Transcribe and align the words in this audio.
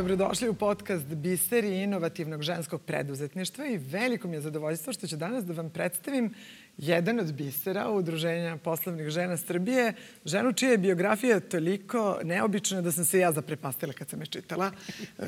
Dobrodošli 0.00 0.48
u 0.48 0.54
podcast 0.54 1.04
Biseri 1.04 1.82
inovativnog 1.82 2.42
ženskog 2.42 2.82
preduzetništva 2.82 3.66
i 3.66 3.78
veliko 3.78 4.28
mi 4.28 4.36
je 4.36 4.40
zadovoljstvo 4.40 4.92
što 4.92 5.06
ću 5.06 5.16
danas 5.16 5.44
da 5.44 5.52
vam 5.52 5.70
predstavim 5.70 6.34
jedan 6.78 7.20
od 7.20 7.32
bisera 7.32 7.90
Udruženja 7.90 8.56
poslovnih 8.56 9.08
žena 9.08 9.36
Srbije, 9.36 9.92
ženu 10.24 10.52
čija 10.52 10.70
je 10.70 10.78
biografija 10.78 11.40
toliko 11.40 12.18
neobična 12.24 12.80
da 12.80 12.92
sam 12.92 13.04
se 13.04 13.18
ja 13.18 13.32
zaprepastila 13.32 13.92
kad 13.92 14.08
sam 14.08 14.20
je 14.20 14.26
čitala. 14.26 14.70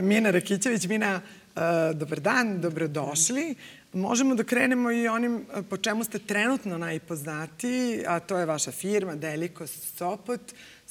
Mina 0.00 0.30
Rakićević. 0.30 0.86
Mina, 0.86 1.20
e, 1.56 1.60
dobar 1.94 2.20
dan, 2.20 2.60
dobrodošli. 2.60 3.54
Možemo 3.92 4.34
da 4.34 4.44
krenemo 4.44 4.90
i 4.90 5.08
onim 5.08 5.36
e, 5.36 5.62
po 5.62 5.76
čemu 5.76 6.04
ste 6.04 6.18
trenutno 6.18 6.78
najpoznatiji, 6.78 8.04
a 8.06 8.20
to 8.20 8.38
je 8.38 8.46
vaša 8.46 8.70
firma 8.70 9.14
Deliko 9.14 9.66
Sopot. 9.66 10.40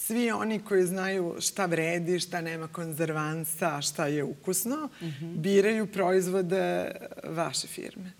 Svi 0.06 0.32
oni 0.32 0.60
koji 0.60 0.86
znaju 0.86 1.36
šta 1.40 1.66
vredi, 1.66 2.20
šta 2.20 2.42
nema 2.42 2.68
konzervansa, 2.68 3.82
šta 3.82 4.08
je 4.08 4.24
ukusno, 4.24 4.90
mm 5.02 5.06
-hmm. 5.06 5.36
biraju 5.38 5.88
proizvode 5.88 6.92
vaše 7.24 7.68
firme. 7.68 8.12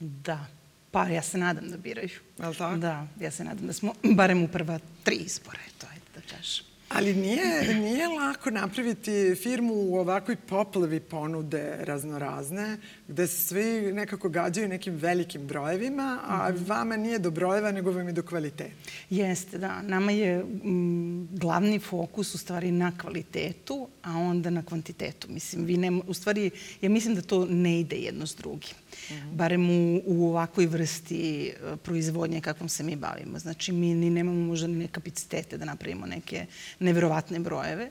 Da, 0.00 0.46
Pa 0.90 1.08
ja 1.08 1.22
se 1.22 1.38
nadam 1.38 1.70
da 1.70 1.76
biraju. 1.76 2.18
Je 2.38 2.48
li 2.48 2.54
tako? 2.54 2.76
Da, 2.76 3.06
ja 3.20 3.30
se 3.30 3.44
nadam 3.44 3.66
da 3.66 3.72
smo 3.72 3.92
barem 4.02 4.42
u 4.42 4.48
prva 4.48 4.78
tri 5.02 5.16
izbora, 5.16 5.58
to 5.78 5.86
je 5.86 6.00
da 6.14 6.20
kažem. 6.36 6.69
Ali 6.94 7.14
nije, 7.14 7.74
nije 7.74 8.08
lako 8.08 8.50
napraviti 8.50 9.34
firmu 9.42 9.74
u 9.74 9.96
ovakvoj 9.98 10.36
poplavi 10.36 11.00
ponude 11.00 11.76
raznorazne, 11.80 12.78
gde 13.08 13.26
svi 13.26 13.92
nekako 13.92 14.28
gađaju 14.28 14.68
nekim 14.68 14.94
velikim 14.94 15.46
brojevima, 15.46 16.18
a 16.26 16.50
mm 16.50 16.54
-hmm. 16.54 16.68
vama 16.68 16.96
nije 16.96 17.18
do 17.18 17.30
brojeva, 17.30 17.72
nego 17.72 17.92
vam 17.92 18.06
je 18.06 18.12
do 18.12 18.22
kvaliteta. 18.22 18.74
Jeste, 19.10 19.58
da. 19.58 19.82
Nama 19.82 20.12
je 20.12 20.34
m, 20.64 21.28
glavni 21.32 21.78
fokus 21.78 22.34
u 22.34 22.38
stvari 22.38 22.72
na 22.72 22.92
kvalitetu, 22.98 23.88
a 24.02 24.18
onda 24.18 24.50
na 24.50 24.62
kvantitetu. 24.62 25.28
Mislim, 25.30 25.64
vi 25.64 25.76
ne, 25.76 26.00
u 26.06 26.14
stvari, 26.14 26.50
ja 26.80 26.90
mislim 26.90 27.14
da 27.14 27.22
to 27.22 27.46
ne 27.46 27.80
ide 27.80 27.96
jedno 27.96 28.26
s 28.26 28.36
drugim. 28.36 28.74
-hmm. 28.90 29.36
Barem 29.36 29.70
u, 29.70 30.02
u 30.06 30.28
ovakvoj 30.28 30.66
vrsti 30.66 31.48
e, 31.48 31.76
proizvodnje 31.76 32.40
kakvom 32.40 32.68
se 32.68 32.82
mi 32.82 32.96
bavimo. 32.96 33.38
Znači, 33.38 33.72
mi 33.72 33.94
ni 33.94 34.10
nemamo 34.10 34.46
možda 34.46 34.66
ni 34.66 34.88
kapacitete 34.88 35.58
da 35.58 35.64
napravimo 35.64 36.06
neke 36.06 36.46
neverovatne 36.78 37.38
brojeve, 37.38 37.90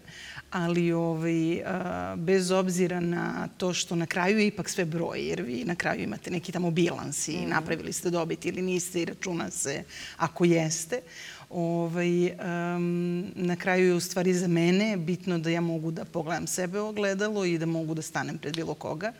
ali 0.52 0.92
ovaj, 0.92 1.64
a, 1.66 2.16
bez 2.18 2.52
obzira 2.52 3.00
na 3.00 3.48
to 3.58 3.74
što 3.74 3.96
na 3.96 4.06
kraju 4.06 4.40
je 4.40 4.48
ipak 4.48 4.70
sve 4.70 4.86
broj, 4.86 5.20
jer 5.30 5.42
vi 5.42 5.64
na 5.66 5.76
kraju 5.76 6.04
imate 6.04 6.32
neki 6.32 6.52
tamo 6.52 6.72
bilans 6.72 7.28
i 7.28 7.38
mm. 7.38 7.50
napravili 7.50 7.94
ste 7.94 8.10
dobit 8.10 8.46
ili 8.46 8.62
niste 8.62 9.02
i 9.02 9.06
računa 9.06 9.50
se 9.52 9.84
ako 10.18 10.46
jeste, 10.46 11.02
ovaj, 11.50 12.26
um, 12.26 13.32
na 13.36 13.56
kraju 13.56 13.88
je 13.88 13.94
u 13.94 14.00
stvari 14.00 14.34
za 14.34 14.48
mene 14.48 14.98
bitno 14.98 15.38
da 15.38 15.50
ja 15.50 15.62
mogu 15.62 15.92
da 15.92 16.06
pogledam 16.06 16.48
sebe 16.48 16.80
u 16.80 16.88
ogledalo 16.88 17.46
i 17.46 17.58
da 17.58 17.66
mogu 17.66 17.94
da 17.94 18.02
stanem 18.02 18.38
pred 18.38 18.56
bilo 18.56 18.74
koga 18.74 19.14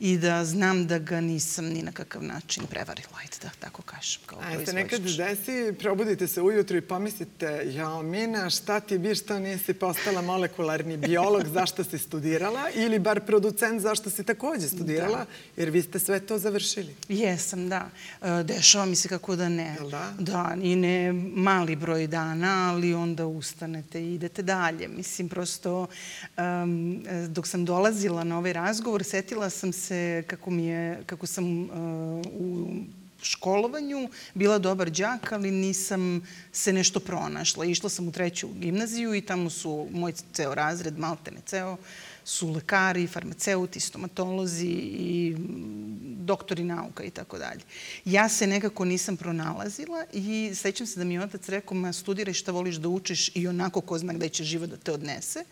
i 0.00 0.18
da 0.18 0.44
znam 0.44 0.86
da 0.86 0.98
ga 0.98 1.20
nisam 1.20 1.64
ni 1.64 1.82
na 1.82 1.92
kakav 1.92 2.22
način 2.22 2.66
prevarila, 2.66 3.08
ajde 3.20 3.36
da 3.42 3.50
tako 3.60 3.82
kažem. 3.82 4.20
Kao 4.26 4.38
A 4.38 4.66
se 4.66 4.72
nekad 4.72 5.00
desi, 5.00 5.74
probudite 5.78 6.26
se 6.26 6.42
ujutru 6.42 6.76
i 6.76 6.80
pomislite, 6.80 7.62
jao 7.64 8.02
Mina, 8.02 8.50
šta 8.50 8.80
ti 8.80 8.98
bi 8.98 9.14
što 9.14 9.38
nisi 9.38 9.74
postala 9.74 10.22
molekularni 10.22 10.96
biolog, 10.96 11.46
zašto 11.48 11.84
si 11.84 11.98
studirala 11.98 12.70
ili 12.74 12.98
bar 12.98 13.20
producent 13.20 13.80
zašto 13.80 14.10
si 14.10 14.24
takođe 14.24 14.68
studirala, 14.68 15.18
da. 15.18 15.26
jer 15.56 15.70
vi 15.70 15.82
ste 15.82 15.98
sve 15.98 16.20
to 16.20 16.38
završili. 16.38 16.94
Jesam, 17.08 17.68
da. 17.68 17.88
E, 18.22 18.42
dešava 18.42 18.84
mi 18.86 18.96
se 18.96 19.08
kako 19.08 19.36
da 19.36 19.48
ne. 19.48 19.76
Jel 19.80 19.90
da? 19.90 20.12
Da, 20.18 20.56
i 20.62 20.76
ne 20.76 21.12
mali 21.34 21.75
broj 21.76 22.06
dana, 22.06 22.72
ali 22.72 22.94
onda 22.94 23.26
ustanete 23.26 24.02
i 24.02 24.14
idete 24.14 24.42
dalje. 24.42 24.88
Mislim, 24.88 25.28
prosto, 25.28 25.86
um, 26.38 27.04
dok 27.28 27.46
sam 27.46 27.64
dolazila 27.64 28.24
na 28.24 28.38
ovaj 28.38 28.52
razgovor, 28.52 29.04
setila 29.04 29.50
sam 29.50 29.72
se 29.72 30.24
kako, 30.26 30.50
mi 30.50 30.66
je, 30.66 31.02
kako 31.06 31.26
sam 31.26 31.62
uh, 31.62 31.68
u 32.32 32.68
školovanju, 33.22 34.08
bila 34.34 34.58
dobar 34.58 34.90
đak, 34.90 35.32
ali 35.32 35.50
nisam 35.50 36.26
se 36.52 36.72
nešto 36.72 37.00
pronašla. 37.00 37.64
Išla 37.64 37.90
sam 37.90 38.08
u 38.08 38.12
treću 38.12 38.48
gimnaziju 38.48 39.14
i 39.14 39.20
tamo 39.20 39.50
su 39.50 39.88
moj 39.90 40.12
ceo 40.32 40.54
razred, 40.54 40.98
maltene 40.98 41.40
ceo, 41.46 41.76
su 42.26 42.50
lekari, 42.50 43.06
farmaceuti, 43.06 43.80
stomatolozi 43.80 44.66
i 44.66 45.36
doktori 46.26 46.64
nauka 46.64 47.04
i 47.04 47.10
tako 47.10 47.38
dalje. 47.38 47.60
Ja 48.04 48.28
se 48.28 48.46
nekako 48.46 48.84
nisam 48.84 49.16
pronalazila 49.16 50.04
i 50.12 50.50
sećam 50.54 50.86
se 50.86 50.98
da 50.98 51.04
mi 51.04 51.14
je 51.14 51.22
otac 51.22 51.48
rekao, 51.48 51.76
ma 51.76 51.92
studiraj 51.92 52.34
šta 52.34 52.52
voliš 52.52 52.76
da 52.76 52.88
učiš 52.88 53.30
i 53.34 53.48
onako 53.48 53.80
ko 53.80 53.98
zna 53.98 54.12
gde 54.12 54.28
će 54.28 54.44
život 54.44 54.70
da 54.70 54.76
te 54.76 54.92
odnese. 54.92 55.44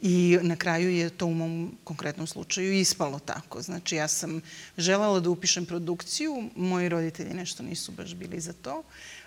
I 0.00 0.38
na 0.42 0.56
kraju 0.56 0.90
je 0.90 1.10
to 1.10 1.26
u 1.26 1.34
mom 1.34 1.78
konkretnom 1.84 2.26
slučaju 2.26 2.72
ispalo 2.72 3.18
tako. 3.18 3.62
Znači 3.62 3.96
ja 3.96 4.08
sam 4.08 4.40
želala 4.78 5.20
da 5.20 5.30
upišem 5.30 5.66
produkciju, 5.66 6.50
moji 6.56 6.88
roditelji 6.88 7.34
nešto 7.34 7.62
nisu 7.62 7.92
baš 7.92 8.14
bili 8.14 8.40
za 8.40 8.52
to. 8.52 8.82
Eh, 8.82 9.17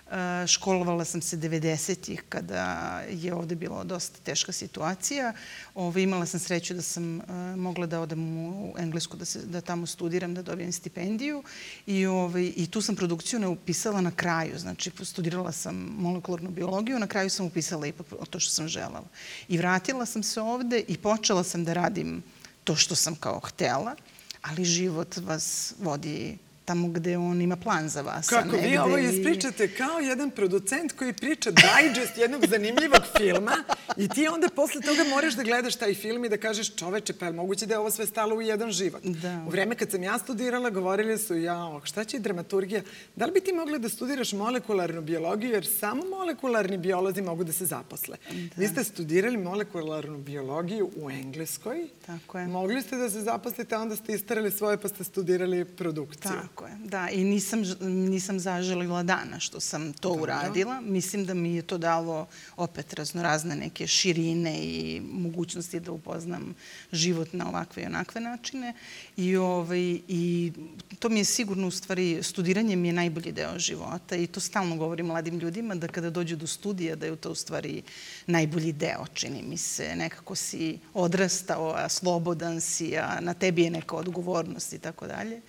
školovala 0.48 1.06
sam 1.06 1.22
se 1.22 1.38
90-ih 1.38 2.24
kada 2.30 3.02
je 3.10 3.34
ovde 3.34 3.56
bila 3.56 3.84
dosta 3.84 4.20
teška 4.24 4.52
situacija. 4.52 5.34
Ove, 5.76 6.04
imala 6.04 6.26
sam 6.26 6.40
sreću 6.40 6.74
da 6.74 6.82
sam 6.82 7.18
uh, 7.18 7.24
mogla 7.58 7.86
da 7.86 8.02
odem 8.02 8.38
u 8.38 8.76
Englesku, 8.78 9.18
da, 9.18 9.26
se, 9.26 9.40
da 9.46 9.62
tamo 9.62 9.86
studiram, 9.86 10.34
da 10.34 10.42
dobijem 10.42 10.72
stipendiju. 10.72 11.44
I, 11.86 12.06
ove, 12.06 12.46
I 12.46 12.68
tu 12.68 12.82
sam 12.82 12.96
produkciju 12.96 13.40
ne 13.40 13.48
upisala 13.48 14.02
na 14.02 14.12
kraju. 14.12 14.60
Znači, 14.60 14.92
studirala 15.04 15.52
sam 15.52 15.76
molekularnu 15.76 16.50
biologiju, 16.50 17.00
na 17.00 17.08
kraju 17.08 17.30
sam 17.30 17.46
upisala 17.46 17.88
ipak 17.88 18.08
to 18.30 18.40
što 18.40 18.52
sam 18.52 18.68
želala. 18.68 19.08
I 19.48 19.58
vratila 19.58 20.06
sam 20.06 20.24
se 20.24 20.42
ovde 20.42 20.84
i 20.88 20.98
počela 20.98 21.44
sam 21.44 21.66
da 21.66 21.74
radim 21.74 22.24
to 22.64 22.76
što 22.76 22.96
sam 22.96 23.16
kao 23.16 23.40
htela, 23.40 23.96
ali 24.42 24.66
život 24.66 25.18
vas 25.18 25.74
vodi 25.80 26.38
tamo 26.66 26.88
gde 26.88 27.18
on 27.18 27.42
ima 27.42 27.56
plan 27.56 27.90
za 27.90 28.02
vas. 28.02 28.28
Kako 28.28 28.58
vi 28.58 28.78
ovo 28.78 28.98
ispričate 28.98 29.68
kao 29.68 30.00
jedan 30.00 30.32
producent 30.32 30.92
koji 30.92 31.14
priča 31.14 31.52
digest 31.52 32.18
jednog 32.18 32.46
zanimljivog 32.46 33.02
filma 33.18 33.52
i 33.98 34.08
ti 34.08 34.28
onda 34.28 34.50
posle 34.56 34.82
toga 34.82 35.04
moraš 35.10 35.34
da 35.34 35.44
gledaš 35.44 35.76
taj 35.76 35.94
film 35.94 36.26
i 36.26 36.30
da 36.30 36.38
kažeš 36.38 36.76
čoveče, 36.76 37.14
pa 37.14 37.26
je 37.26 37.32
moguće 37.32 37.66
da 37.66 37.74
je 37.74 37.80
ovo 37.80 37.92
sve 37.92 38.06
stalo 38.06 38.36
u 38.36 38.42
jedan 38.42 38.72
život. 38.72 39.04
Da. 39.04 39.44
U 39.48 39.50
vreme 39.50 39.76
kad 39.76 39.92
sam 39.92 40.04
ja 40.04 40.18
studirala, 40.18 40.70
govorili 40.70 41.18
su, 41.18 41.38
ja, 41.38 41.80
šta 41.84 42.04
će 42.04 42.20
dramaturgija? 42.20 42.82
Da 43.16 43.26
li 43.26 43.32
bi 43.32 43.42
ti 43.42 43.54
mogla 43.54 43.78
da 43.78 43.90
studiraš 43.90 44.34
molekularnu 44.34 45.02
biologiju, 45.02 45.52
jer 45.52 45.68
samo 45.80 46.04
molekularni 46.10 46.78
biolozi 46.78 47.22
mogu 47.22 47.44
da 47.44 47.54
se 47.54 47.66
zaposle. 47.66 48.18
Da. 48.32 48.62
Vi 48.62 48.68
ste 48.68 48.84
studirali 48.84 49.38
molekularnu 49.38 50.18
biologiju 50.18 50.92
u 50.96 51.12
Engleskoj. 51.12 51.88
Tako 52.06 52.40
je. 52.40 52.48
Mogli 52.48 52.82
ste 52.82 52.98
da 52.98 53.10
se 53.10 53.22
zaposlite, 53.22 53.76
a 53.76 53.82
onda 53.82 53.96
ste 53.96 54.14
istarali 54.14 54.52
svoje 54.52 54.78
pa 54.78 54.88
ste 54.88 55.04
studirali 55.04 55.66
produkciju. 55.66 56.32
Tako 56.42 56.61
Tako 56.62 56.74
je, 56.74 56.88
da. 56.88 57.10
I 57.10 57.24
nisam, 57.24 57.64
nisam 57.82 58.40
zaželila 58.40 59.04
dana 59.04 59.40
što 59.40 59.60
sam 59.60 59.94
to 59.94 60.10
Dobro. 60.10 60.24
uradila. 60.24 60.82
Mislim 60.82 61.26
da 61.26 61.34
mi 61.34 61.56
je 61.56 61.62
to 61.62 61.78
dalo 61.78 62.28
opet 62.58 62.94
raznorazne 62.94 63.56
neke 63.56 63.88
širine 63.88 64.60
i 64.64 65.02
mogućnosti 65.12 65.80
da 65.80 65.92
upoznam 65.92 66.56
život 66.92 67.34
na 67.34 67.50
ovakve 67.50 67.84
i 67.84 67.86
onakve 67.86 68.22
načine. 68.22 68.74
I, 69.18 69.36
ovaj, 69.36 70.00
I 70.08 70.52
to 71.00 71.10
mi 71.10 71.20
je 71.20 71.26
sigurno, 71.26 71.68
u 71.68 71.72
stvari, 71.72 72.24
studiranje 72.24 72.76
mi 72.76 72.88
je 72.88 72.94
najbolji 72.94 73.32
deo 73.32 73.60
života 73.60 74.16
i 74.16 74.28
to 74.28 74.40
stalno 74.40 74.76
govorim 74.76 75.06
mladim 75.06 75.40
ljudima 75.40 75.76
da 75.76 75.88
kada 75.88 76.10
dođu 76.10 76.36
do 76.36 76.48
studija 76.48 76.96
da 76.96 77.06
je 77.06 77.16
to 77.16 77.32
u 77.32 77.36
stvari 77.36 77.82
najbolji 78.28 78.74
deo, 78.74 79.06
čini 79.14 79.44
mi 79.44 79.58
se. 79.58 79.96
Nekako 79.96 80.36
si 80.36 80.80
odrastao, 80.94 81.74
a 81.76 81.90
slobodan 81.90 82.62
si, 82.62 82.98
a 82.98 83.20
na 83.22 83.34
tebi 83.34 83.64
je 83.64 83.70
neka 83.70 83.96
odgovornost 83.96 84.74
i 84.74 84.80
tako 84.80 85.08
dalje 85.08 85.42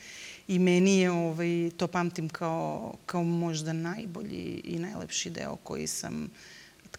i 0.49 0.59
meni 0.59 0.99
je 0.99 1.11
ovaj, 1.11 1.71
to 1.77 1.87
pamtim 1.87 2.29
kao, 2.29 2.95
kao 3.07 3.25
možda 3.25 3.73
najbolji 3.73 4.61
i 4.65 4.79
najlepši 4.79 5.31
deo 5.31 5.57
koji 5.57 5.87
sam 5.87 6.31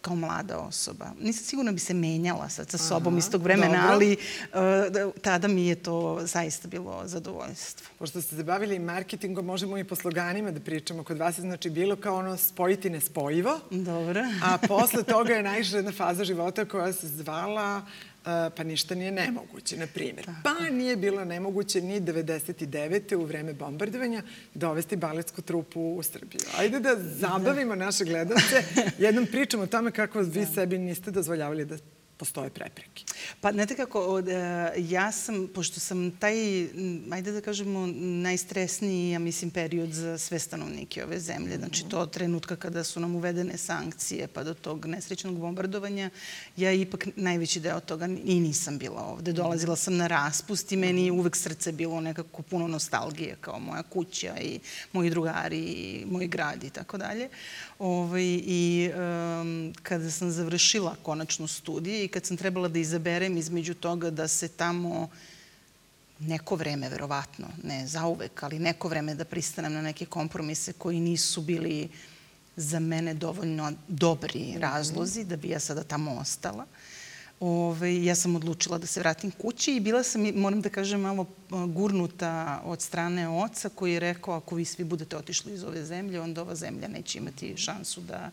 kao 0.04 0.16
mlada 0.16 0.58
osoba. 0.58 1.06
Nisam 1.20 1.44
sigurno 1.44 1.72
bi 1.72 1.78
se 1.78 1.94
menjala 1.94 2.48
sad 2.48 2.70
sa 2.70 2.78
sobom 2.78 3.14
Aha, 3.14 3.18
iz 3.18 3.30
tog 3.30 3.42
vremena, 3.42 3.80
dobro. 3.80 3.92
ali 3.92 4.16
uh, 4.16 5.12
tada 5.22 5.48
mi 5.48 5.66
je 5.66 5.74
to 5.74 6.20
zaista 6.22 6.68
bilo 6.68 7.02
zadovoljstvo. 7.04 7.86
Pošto 7.98 8.22
ste 8.22 8.36
se 8.36 8.42
bavili 8.42 8.78
marketingom, 8.78 9.46
možemo 9.46 9.78
i 9.78 9.84
po 9.84 9.96
sloganima 9.96 10.50
da 10.50 10.60
pričamo. 10.60 11.04
Kod 11.04 11.18
vas 11.18 11.38
je 11.38 11.42
znači 11.42 11.70
bilo 11.70 11.96
kao 11.96 12.16
ono 12.16 12.36
spojiti 12.36 12.90
nespojivo. 12.90 13.60
Dobro. 13.70 14.20
a 14.42 14.58
posle 14.68 15.02
toga 15.02 15.34
je 15.34 15.42
najviše 15.42 15.76
jedna 15.76 15.92
faza 15.92 16.24
života 16.24 16.64
koja 16.64 16.92
se 16.92 17.08
zvala 17.08 17.82
pa 18.56 18.62
ništa 18.64 18.94
nije 18.94 19.12
nemoguće, 19.12 19.76
na 19.76 19.86
primjer. 19.86 20.26
Pa 20.42 20.70
nije 20.70 20.96
bilo 20.96 21.24
nemoguće 21.24 21.80
ni 21.80 22.00
99. 22.00 23.16
u 23.16 23.24
vreme 23.24 23.52
bombardovanja 23.52 24.22
dovesti 24.54 24.96
baletsku 24.96 25.42
trupu 25.42 25.80
u 25.80 26.02
Srbiju. 26.02 26.40
Ajde 26.58 26.80
da 26.80 26.96
zabavimo 26.98 27.74
naše 27.74 28.04
gledalce 28.04 28.62
jednom 28.98 29.26
pričom 29.26 29.60
o 29.60 29.66
tome 29.66 29.90
kako 29.90 30.20
vi 30.20 30.40
da. 30.40 30.46
sebi 30.46 30.78
niste 30.78 31.10
dozvoljavali 31.10 31.64
da 31.64 31.76
postoje 32.16 32.50
prepreke. 32.50 33.04
Pa, 33.40 33.52
znate 33.52 33.76
kako, 33.76 34.18
e, 34.18 34.72
ja 34.78 35.12
sam, 35.12 35.48
pošto 35.54 35.80
sam 35.80 36.10
taj, 36.10 36.34
ajde 37.10 37.32
da 37.32 37.40
kažemo, 37.40 37.86
najstresniji, 37.96 39.10
ja 39.10 39.18
mislim, 39.18 39.50
period 39.50 39.92
za 39.92 40.18
sve 40.18 40.38
stanovnike 40.38 41.04
ove 41.04 41.20
zemlje. 41.20 41.56
Znači, 41.56 41.84
to 41.88 41.98
od 41.98 42.10
trenutka 42.10 42.56
kada 42.56 42.84
su 42.84 43.00
nam 43.00 43.16
uvedene 43.16 43.58
sankcije, 43.58 44.28
pa 44.28 44.44
do 44.44 44.54
tog 44.54 44.86
nesrećnog 44.86 45.38
bombardovanja, 45.38 46.10
ja 46.56 46.72
ipak 46.72 47.06
najveći 47.16 47.60
deo 47.60 47.80
toga 47.80 48.06
i 48.24 48.40
nisam 48.40 48.78
bila 48.78 49.02
ovde. 49.02 49.32
Dolazila 49.32 49.76
sam 49.76 49.96
na 49.96 50.06
raspust 50.06 50.72
i 50.72 50.76
meni 50.76 51.06
je 51.06 51.12
uvek 51.12 51.36
srce 51.36 51.72
bilo 51.72 52.00
nekako 52.00 52.42
puno 52.42 52.68
nostalgije, 52.68 53.36
kao 53.40 53.58
moja 53.58 53.82
kuća 53.82 54.36
i 54.40 54.60
moji 54.92 55.10
drugari 55.10 55.58
i 55.58 56.04
moj 56.06 56.26
grad 56.26 56.64
i 56.64 56.70
tako 56.70 56.98
dalje. 56.98 57.28
Ovaj, 57.78 58.24
I 58.46 58.90
um, 58.94 59.72
kada 59.82 60.10
sam 60.10 60.30
završila 60.30 60.96
konačno 61.02 61.46
studije 61.48 62.04
i 62.04 62.08
kad 62.08 62.26
sam 62.26 62.36
trebala 62.36 62.68
da 62.68 62.78
izaberem 62.78 63.23
između 63.26 63.74
toga 63.74 64.10
da 64.10 64.28
se 64.28 64.48
tamo 64.48 65.08
neko 66.18 66.56
vreme, 66.56 66.88
verovatno, 66.88 67.48
ne 67.62 67.86
zauvek, 67.86 68.42
ali 68.42 68.58
neko 68.58 68.88
vreme 68.88 69.14
da 69.14 69.24
pristanem 69.24 69.72
na 69.72 69.82
neke 69.82 70.06
kompromise 70.06 70.72
koji 70.72 71.00
nisu 71.00 71.42
bili 71.42 71.88
za 72.56 72.78
mene 72.78 73.14
dovoljno 73.14 73.72
dobri 73.88 74.54
razlozi 74.58 75.24
da 75.24 75.36
bi 75.36 75.48
ja 75.48 75.60
sada 75.60 75.84
tamo 75.84 76.16
ostala. 76.20 76.66
Ove, 77.46 78.04
ja 78.04 78.14
sam 78.14 78.36
odlučila 78.36 78.78
da 78.78 78.86
se 78.86 79.00
vratim 79.00 79.30
kući 79.30 79.74
i 79.76 79.80
bila 79.80 80.02
sam, 80.02 80.22
moram 80.34 80.60
da 80.60 80.68
kažem, 80.68 81.00
malo 81.00 81.26
gurnuta 81.50 82.62
od 82.64 82.82
strane 82.82 83.28
oca 83.28 83.68
koji 83.68 83.92
je 83.92 84.00
rekao 84.00 84.34
ako 84.34 84.54
vi 84.54 84.64
svi 84.64 84.84
budete 84.84 85.16
otišli 85.16 85.54
iz 85.54 85.64
ove 85.64 85.84
zemlje, 85.84 86.20
onda 86.20 86.42
ova 86.42 86.54
zemlja 86.54 86.88
neće 86.88 87.18
imati 87.18 87.56
šansu 87.56 88.00
da 88.00 88.30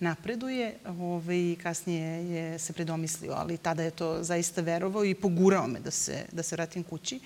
napreduje. 0.00 0.74
Ove, 0.86 1.56
kasnije 1.62 2.30
je 2.30 2.58
se 2.58 2.72
predomislio, 2.72 3.32
ali 3.32 3.56
tada 3.56 3.82
je 3.82 3.90
to 3.90 4.22
zaista 4.22 4.60
verovao 4.60 5.04
i 5.04 5.14
pogurao 5.14 5.66
me 5.66 5.80
da 5.80 5.90
se, 5.90 6.24
da 6.32 6.42
se 6.42 6.56
vratim 6.56 6.82
kući. 6.82 7.20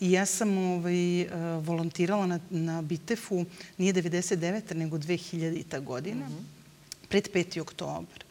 I 0.00 0.12
ja 0.12 0.26
sam 0.26 0.58
ovaj, 0.58 1.28
volontirala 1.60 2.26
na, 2.26 2.40
na 2.50 2.82
Bitefu, 2.82 3.44
nije 3.78 3.94
99. 3.94 4.74
nego 4.74 4.98
2000. 4.98 5.84
godina, 5.84 6.26
mm 6.26 6.32
-hmm. 6.32 7.08
pred 7.08 7.28
5. 7.34 7.60
oktobar. 7.60 8.24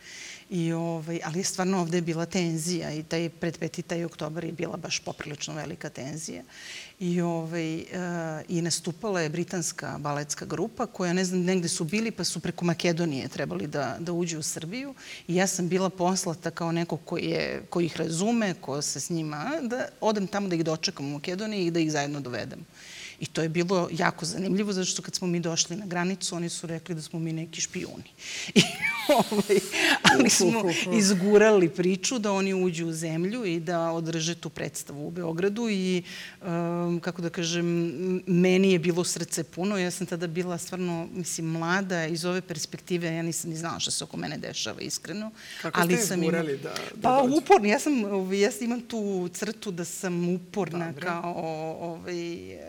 I, 0.50 0.74
ovaj, 0.74 1.20
ali 1.24 1.44
stvarno 1.44 1.82
ovde 1.82 1.98
je 1.98 2.02
bila 2.02 2.26
tenzija 2.26 2.94
i 2.94 3.04
taj 3.04 3.30
pred 3.30 3.60
5. 3.60 3.82
taj 3.82 4.06
oktobar 4.06 4.44
je 4.44 4.52
bila 4.52 4.78
baš 4.78 5.00
poprilično 5.00 5.54
velika 5.54 5.90
tenzija. 5.90 6.44
I, 7.00 7.22
ovaj, 7.22 7.76
uh, 7.76 7.82
I 8.48 8.62
nastupala 8.62 9.22
je 9.22 9.30
britanska 9.30 9.98
baletska 10.00 10.46
grupa 10.46 10.86
koja 10.86 11.14
ne 11.14 11.26
znam 11.26 11.42
negde 11.42 11.68
su 11.68 11.84
bili 11.84 12.12
pa 12.12 12.24
su 12.24 12.40
preko 12.40 12.66
Makedonije 12.66 13.28
trebali 13.28 13.68
da, 13.68 13.98
da 14.00 14.14
uđu 14.14 14.40
u 14.40 14.44
Srbiju. 14.44 14.94
I 15.28 15.36
ja 15.36 15.48
sam 15.48 15.68
bila 15.68 15.90
poslata 15.90 16.52
kao 16.52 16.72
neko 16.72 16.98
koji, 16.98 17.26
je, 17.26 17.62
koji 17.70 17.86
ih 17.86 17.98
razume, 17.98 18.54
ko 18.62 18.82
se 18.82 19.00
s 19.00 19.10
njima, 19.10 19.52
da 19.62 19.88
odem 20.02 20.28
tamo 20.28 20.48
da 20.48 20.56
ih 20.56 20.64
dočekam 20.64 21.06
u 21.06 21.14
Makedoniji 21.14 21.66
i 21.66 21.72
da 21.72 21.80
ih 21.80 21.92
zajedno 21.92 22.20
dovedem. 22.20 22.66
I 23.20 23.26
to 23.26 23.42
je 23.42 23.50
bilo 23.50 23.90
jako 23.92 24.26
zanimljivo, 24.26 24.74
zato 24.74 24.86
što 24.86 25.02
kad 25.02 25.16
smo 25.16 25.28
mi 25.28 25.40
došli 25.40 25.76
na 25.76 25.86
granicu, 25.86 26.36
oni 26.36 26.50
su 26.50 26.68
rekli 26.68 26.96
da 26.96 27.02
smo 27.02 27.20
mi 27.20 27.34
neki 27.34 27.62
špijuni. 27.62 28.04
I, 28.56 28.62
ovaj, 29.10 29.60
ali 30.02 30.30
smo 30.30 30.64
izgurali 30.94 31.70
priču 31.70 32.20
da 32.20 32.32
oni 32.32 32.54
uđu 32.54 32.88
u 32.88 32.92
zemlju 32.92 33.46
i 33.46 33.60
da 33.60 33.92
održe 33.92 34.36
tu 34.36 34.50
predstavu 34.50 35.08
u 35.08 35.12
Beogradu 35.12 35.70
i, 35.70 36.04
um, 36.42 37.00
kako 37.00 37.22
da 37.22 37.30
kažem, 37.30 37.66
meni 38.28 38.72
je 38.72 38.80
bilo 38.80 39.04
srce 39.04 39.44
puno. 39.44 39.78
Ja 39.78 39.92
sam 39.92 40.08
tada 40.08 40.28
bila 40.28 40.58
stvarno, 40.58 41.08
mislim, 41.14 41.48
mlada 41.48 42.06
iz 42.06 42.26
ove 42.26 42.42
perspektive, 42.42 43.16
ja 43.16 43.22
nisam 43.22 43.50
ni 43.50 43.58
znala 43.58 43.80
šta 43.80 43.92
se 43.92 44.04
oko 44.04 44.18
mene 44.18 44.38
dešava, 44.38 44.82
iskreno. 44.82 45.32
Kako 45.62 45.82
ali 45.82 45.96
ste 45.96 46.06
sam 46.06 46.24
izgurali 46.24 46.58
da, 46.58 46.70
da 46.70 47.02
Pa 47.02 47.22
dođe? 47.22 47.36
uporno, 47.36 47.68
ja 47.68 47.80
sam, 47.80 48.04
ovaj, 48.04 48.40
ja 48.40 48.52
imam 48.62 48.82
tu 48.82 49.30
crtu 49.34 49.72
da 49.72 49.86
sam 49.86 50.30
uporna 50.30 50.86
Dobre. 50.86 51.06
kao 51.06 51.34
ovaj, 51.80 52.60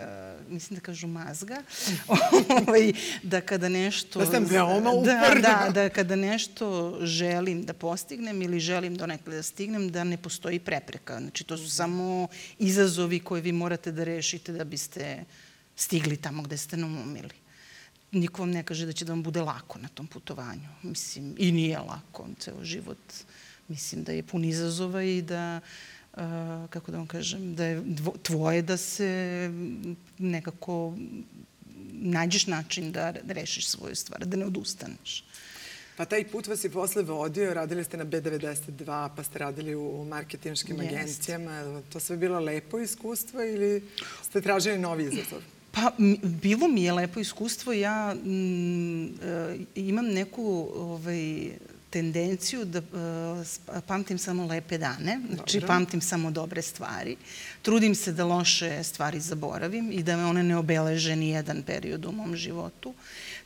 mislim 0.49 0.75
da 0.75 0.81
kažu 0.81 1.07
mazga, 1.07 1.63
ovaj, 2.59 2.93
da 3.23 3.41
kada 3.41 3.69
nešto... 3.69 4.19
Da 4.19 4.27
sam 4.27 4.45
veoma 4.45 4.91
uporna. 4.91 5.35
Da, 5.35 5.65
da, 5.65 5.71
da 5.71 5.89
kada 5.89 6.17
nešto 6.17 6.99
želim 7.03 7.63
da 7.63 7.73
postignem 7.73 8.43
ili 8.43 8.61
želim 8.61 8.97
do 8.97 9.07
nekada 9.07 9.37
da 9.37 9.43
stignem, 9.43 9.91
da 9.91 10.05
ne 10.05 10.17
postoji 10.17 10.59
prepreka. 10.59 11.21
Znači, 11.21 11.45
to 11.45 11.57
su 11.57 11.71
samo 11.71 12.29
izazovi 12.59 13.21
koje 13.21 13.43
vi 13.43 13.53
morate 13.53 13.93
da 13.93 14.05
rešite 14.05 14.53
da 14.53 14.65
biste 14.65 15.25
stigli 15.77 16.17
tamo 16.17 16.43
gde 16.43 16.57
ste 16.57 16.77
namumili. 16.77 17.35
Niko 18.13 18.43
vam 18.43 18.51
ne 18.51 18.63
kaže 18.63 18.87
da 18.87 18.93
će 18.93 19.05
da 19.05 19.13
vam 19.13 19.23
bude 19.23 19.41
lako 19.41 19.79
na 19.79 19.89
tom 19.89 20.07
putovanju. 20.07 20.69
Mislim, 20.83 21.35
i 21.39 21.53
nije 21.53 21.79
lako, 21.79 22.27
ceo 22.39 22.65
život. 22.65 22.99
Mislim 23.69 24.05
da 24.05 24.13
je 24.13 24.23
pun 24.23 24.45
izazova 24.45 25.03
i 25.03 25.23
da 25.23 25.61
kako 26.71 26.91
da 26.91 26.99
vam 26.99 27.07
kažem, 27.07 27.55
da 27.55 27.65
je 27.65 27.83
tvoje 28.23 28.63
da 28.63 28.77
se 28.77 29.51
nekako 30.19 30.95
nađeš 31.93 32.47
način 32.47 32.93
da 32.93 33.15
rešiš 33.29 33.69
svoju 33.69 33.97
stvar, 33.97 34.27
da 34.27 34.37
ne 34.37 34.47
odustaneš. 34.47 35.25
Pa 35.97 36.05
taj 36.05 36.25
put 36.25 36.47
vas 36.47 36.65
je 36.65 36.71
posle 36.71 37.03
vodio, 37.03 37.55
radili 37.55 37.85
ste 37.85 37.97
na 37.97 38.05
B92, 38.05 39.09
pa 39.17 39.23
ste 39.23 39.39
radili 39.39 39.75
u 39.75 40.05
marketinškim 40.05 40.81
Jest. 40.81 40.95
agencijama. 40.95 41.83
To 41.93 42.01
sve 42.01 42.17
bilo 42.17 42.41
lepo 42.41 42.79
iskustvo 42.79 43.45
ili 43.45 43.89
ste 44.23 44.41
tražili 44.41 44.79
novi 44.79 45.05
izazov? 45.05 45.43
Pa, 45.73 45.93
bilo 46.23 46.69
mi 46.69 46.83
je 46.83 46.93
lepo 46.93 47.21
iskustvo. 47.21 47.73
Ja 47.73 48.17
m, 48.25 49.05
e, 49.05 49.59
imam 49.75 50.07
neku 50.07 50.71
ovaj, 50.75 51.51
tendenciju 51.91 52.65
da 52.65 52.79
uh, 52.79 53.83
pamtim 53.87 54.19
samo 54.19 54.47
lepe 54.47 54.79
dane, 54.79 55.21
znači 55.35 55.61
Dobro. 55.61 55.67
pamtim 55.67 56.01
samo 56.01 56.31
dobre 56.31 56.63
stvari. 56.63 57.17
Trudim 57.63 57.95
se 57.95 58.13
da 58.13 58.25
loše 58.25 58.85
stvari 58.85 59.21
zaboravim 59.21 59.93
i 59.93 60.03
da 60.03 60.17
me 60.17 60.25
one 60.25 60.43
ne 60.43 60.57
obeleže 60.57 61.17
ni 61.17 61.29
jedan 61.29 61.63
period 61.63 62.05
u 62.05 62.13
mom 62.13 62.37
životu. 62.37 62.95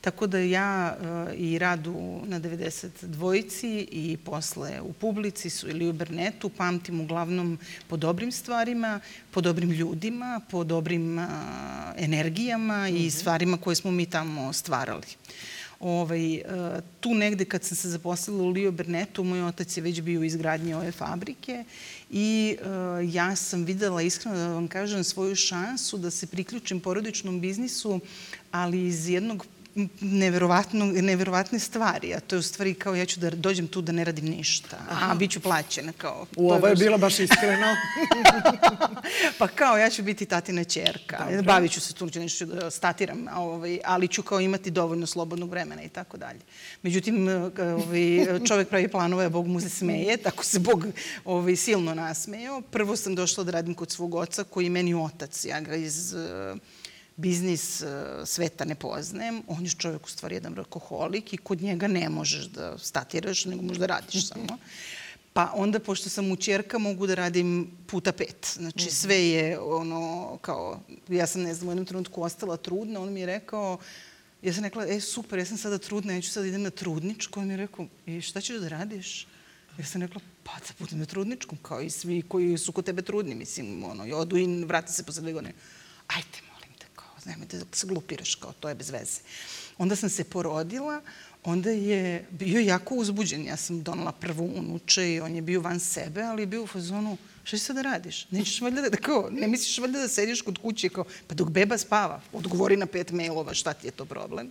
Tako 0.01 0.27
da 0.27 0.39
ja 0.39 0.97
uh, 1.01 1.41
i 1.41 1.59
radu 1.59 2.21
na 2.25 2.41
90 2.41 2.89
dvojici 3.03 3.89
i 3.91 4.17
posle 4.25 4.81
u 4.81 4.93
publici 4.93 5.51
su 5.51 5.69
ili 5.69 5.89
u 5.89 5.93
Bernetu 5.93 6.49
pamtim 6.49 7.01
uglavnom 7.01 7.59
po 7.89 7.97
dobrim 7.97 8.33
stvarima, 8.33 9.01
po 9.31 9.41
dobrim 9.41 9.71
ljudima, 9.71 10.41
po 10.51 10.65
dobrim 10.65 11.19
uh, 11.19 11.25
energijama 11.97 12.79
mm 12.79 12.93
-hmm. 12.93 12.97
i 12.97 13.07
mhm. 13.07 13.09
stvarima 13.09 13.57
koje 13.57 13.77
smo 13.77 13.91
mi 13.91 14.07
tamo 14.07 14.53
stvarali. 14.53 15.07
Ovaj, 15.81 16.35
e, 16.35 16.43
tu 17.01 17.15
negde 17.15 17.45
kad 17.45 17.65
sam 17.65 17.77
se 17.77 17.89
zaposlila 17.89 18.43
u 18.43 18.49
Lio 18.49 18.73
Bernetu, 18.73 19.25
moj 19.25 19.43
otac 19.43 19.77
je 19.77 19.83
već 19.83 20.01
bio 20.01 20.21
u 20.21 20.25
izgradnji 20.25 20.75
ove 20.75 20.93
fabrike 20.93 21.65
i 22.11 22.57
uh, 22.61 23.15
ja 23.15 23.37
sam 23.37 23.65
videla, 23.65 24.03
iskreno 24.03 24.37
da 24.37 24.49
vam 24.49 24.69
kažem, 24.69 25.05
svoju 25.05 25.35
šansu 25.35 25.99
da 25.99 26.11
se 26.11 26.27
priključim 26.27 26.81
porodičnom 26.81 27.41
biznisu, 27.41 28.01
ali 28.51 28.87
iz 28.87 29.09
jednog 29.09 29.47
neverovatne 31.03 31.59
stvari, 31.59 32.15
a 32.15 32.21
to 32.21 32.35
je 32.37 32.39
u 32.39 32.43
stvari 32.43 32.75
kao 32.75 32.95
ja 32.95 33.07
ću 33.07 33.21
da 33.21 33.31
dođem 33.31 33.67
tu 33.67 33.81
da 33.83 33.93
ne 33.93 34.05
radim 34.05 34.25
ništa, 34.25 34.77
a 34.91 35.15
bit 35.15 35.31
ću 35.31 35.41
plaćena 35.41 35.93
kao. 35.93 36.27
U, 36.37 36.51
ovo 36.51 36.67
je, 36.67 36.75
baš... 36.75 36.79
bilo 36.79 36.99
baš 36.99 37.21
iskreno. 37.21 37.67
pa 39.39 39.49
kao 39.49 39.79
ja 39.79 39.91
ću 39.91 40.03
biti 40.03 40.27
tatina 40.27 40.65
čerka, 40.65 41.19
Dobre. 41.19 41.43
bavit 41.43 41.73
ću 41.73 41.81
se 41.81 41.95
tu, 41.95 42.09
nešto 42.15 42.47
da 42.47 42.71
statiram, 42.71 43.27
ovaj, 43.37 43.79
ali 43.85 44.09
ću 44.09 44.23
kao 44.23 44.41
imati 44.41 44.71
dovoljno 44.71 45.07
slobodnog 45.07 45.51
vremena 45.51 45.83
i 45.83 45.89
tako 45.89 46.17
dalje. 46.17 46.41
Međutim, 46.83 47.29
ovaj, 47.29 48.27
čovek 48.49 48.69
pravi 48.69 48.89
planove, 48.89 49.25
a 49.25 49.29
Bog 49.29 49.47
mu 49.47 49.61
se 49.61 49.69
smeje, 49.69 50.17
tako 50.17 50.45
se 50.45 50.59
Bog 50.59 50.87
ovaj, 51.25 51.57
silno 51.57 51.95
nasmejao. 51.95 52.61
Prvo 52.61 52.97
sam 52.97 53.15
došla 53.15 53.45
da 53.45 53.51
radim 53.51 53.75
kod 53.75 53.91
svog 53.91 54.15
oca, 54.15 54.45
koji 54.45 54.65
je 54.65 54.71
meni 54.71 54.95
otac, 54.95 55.45
ja 55.45 55.61
ga 55.61 55.77
iz 55.77 56.15
biznis 57.17 57.83
e, 57.83 57.87
sveta 58.25 58.65
ne 58.65 58.75
poznajem, 58.75 59.43
on 59.47 59.65
je 59.65 59.71
čovjek 59.71 60.07
u 60.07 60.09
stvari 60.09 60.35
jedan 60.35 60.59
alkoholik 60.59 61.33
i 61.33 61.37
kod 61.37 61.63
njega 61.63 61.89
ne 61.89 62.09
možeš 62.09 62.45
da 62.45 62.79
statiraš, 62.79 63.45
nego 63.45 63.63
možeš 63.63 63.79
da 63.79 63.87
radiš 63.87 64.27
samo. 64.29 64.59
Pa 65.33 65.53
onda, 65.55 65.79
pošto 65.79 66.09
sam 66.09 66.33
u 66.33 66.37
čerka, 66.37 66.79
mogu 66.79 67.07
da 67.07 67.15
radim 67.15 67.71
puta 67.87 68.13
pet. 68.13 68.55
Znači, 68.55 68.85
mhm. 68.85 68.91
sve 68.91 69.29
je 69.29 69.59
ono, 69.59 70.39
kao, 70.43 70.81
ja 71.09 71.27
sam, 71.27 71.43
ne 71.43 71.55
znam, 71.55 71.69
u 71.69 71.71
jednom 71.71 71.87
trenutku 71.87 72.23
ostala 72.23 72.57
trudna, 72.57 73.01
on 73.01 73.13
mi 73.13 73.21
je 73.21 73.27
rekao, 73.27 73.79
ja 74.43 74.53
sam 74.53 74.65
rekla, 74.65 74.87
e, 74.87 75.01
super, 75.01 75.39
ja 75.39 75.47
sam 75.47 75.59
sada 75.59 75.79
trudna, 75.79 76.13
ja 76.13 76.21
ću 76.21 76.31
sad 76.31 76.47
idem 76.47 76.63
na 76.63 76.71
trudničku. 76.71 77.41
On 77.41 77.47
mi 77.47 77.53
je 77.53 77.57
rekao, 77.57 77.87
i 78.07 78.21
šta 78.21 78.41
ćeš 78.41 78.57
da 78.57 78.69
radiš? 78.69 79.27
Ja 79.79 79.85
sam 79.85 80.03
rekla, 80.03 80.21
pa 80.45 80.53
da 80.53 80.75
budem 80.79 80.99
na 80.99 81.07
trudničkom, 81.07 81.59
kao 81.63 81.81
i 81.83 81.91
svi 81.91 82.23
koji 82.23 82.59
su 82.59 82.73
kod 82.73 82.85
tebe 82.85 83.03
trudni, 83.03 83.35
mislim, 83.35 83.85
ono, 83.85 84.07
i 84.07 84.13
odu 84.13 84.37
i 84.37 84.65
vrati 84.65 84.93
se 84.93 85.03
posle 85.03 85.23
dve 85.23 85.33
godine. 85.33 85.55
Ajde, 86.07 86.39
nemojte 87.25 87.59
da 87.59 87.65
se 87.73 87.87
glupiraš, 87.87 88.35
kao 88.35 88.53
to 88.53 88.69
je 88.69 88.75
bez 88.75 88.91
veze. 88.91 89.21
Onda 89.79 89.97
sam 89.97 90.11
se 90.11 90.25
porodila, 90.25 91.01
onda 91.45 91.71
je 91.71 92.27
bio 92.31 92.61
jako 92.61 92.95
uzbuđen. 92.95 93.47
Ja 93.47 93.57
sam 93.57 93.83
donala 93.83 94.13
prvu 94.13 94.53
unuče 94.57 95.13
i 95.15 95.21
on 95.21 95.35
je 95.35 95.43
bio 95.43 95.61
van 95.61 95.81
sebe, 95.81 96.23
ali 96.23 96.43
je 96.43 96.47
bio 96.47 96.63
u 96.63 96.67
fazonu, 96.67 97.17
šta 97.45 97.57
će 97.57 97.65
sad 97.65 97.77
da 97.77 97.83
radiš? 97.83 98.31
Nećeš 98.31 98.61
valjda 98.61 98.83
da, 98.83 98.97
kao, 98.97 99.29
ne 99.31 99.49
misliš 99.49 99.79
valjda 99.79 99.99
da 99.99 100.09
sediš 100.09 100.43
kod 100.43 100.59
kuće 100.59 100.89
kao, 100.89 101.05
pa 101.27 101.35
dok 101.35 101.51
beba 101.51 101.79
spava, 101.79 102.21
odgovori 102.33 102.77
na 102.77 102.87
pet 102.87 103.11
mailova, 103.11 103.55
šta 103.55 103.73
ti 103.73 103.87
je 103.87 103.91
to 103.91 104.05
problem? 104.05 104.51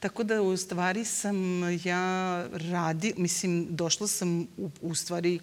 Tako 0.00 0.22
da 0.22 0.42
u 0.42 0.56
stvari 0.56 1.04
sam 1.04 1.62
ja 1.84 2.46
radi, 2.52 3.14
mislim, 3.16 3.66
došla 3.70 4.08
sam 4.08 4.40
u, 4.56 4.70
u 4.80 4.94
stvari 4.94 5.40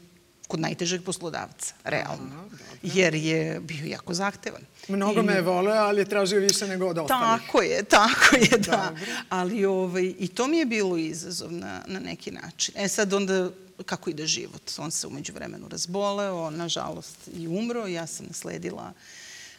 kod 0.48 0.60
najtežeg 0.60 1.04
poslodavca, 1.04 1.74
realno. 1.84 2.30
Aha, 2.32 2.58
jer 2.84 3.16
je 3.16 3.60
bio 3.60 3.86
jako 3.86 4.14
zahtevan. 4.14 4.62
Mnogo 4.88 5.20
I, 5.20 5.24
me 5.24 5.34
je 5.34 5.42
voleo, 5.42 5.84
ali 5.84 6.02
je 6.02 6.06
tražio 6.06 6.40
više 6.40 6.68
nego 6.68 6.88
od 6.88 6.98
ostalih. 6.98 7.42
Tako 7.42 7.62
je, 7.62 7.84
tako 7.84 8.36
je, 8.36 8.58
da. 8.58 8.72
Dobro. 8.72 9.06
Ali 9.30 9.66
ovaj, 9.66 10.14
i 10.20 10.28
to 10.28 10.48
mi 10.48 10.58
je 10.58 10.66
bilo 10.66 10.98
izazov 10.98 11.52
na, 11.52 11.84
na 11.88 12.00
neki 12.00 12.32
način. 12.32 12.76
E 12.78 12.88
sad 12.88 13.14
onda, 13.14 13.50
kako 13.86 14.10
ide 14.10 14.28
život? 14.28 14.72
On 14.78 14.92
se 14.92 15.08
umeđu 15.08 15.34
vremenu 15.34 15.68
razboleo, 15.68 16.50
nažalost 16.50 17.30
i 17.34 17.48
umro. 17.48 17.88
Ja 17.88 18.08
sam 18.08 18.26
nasledila, 18.26 18.94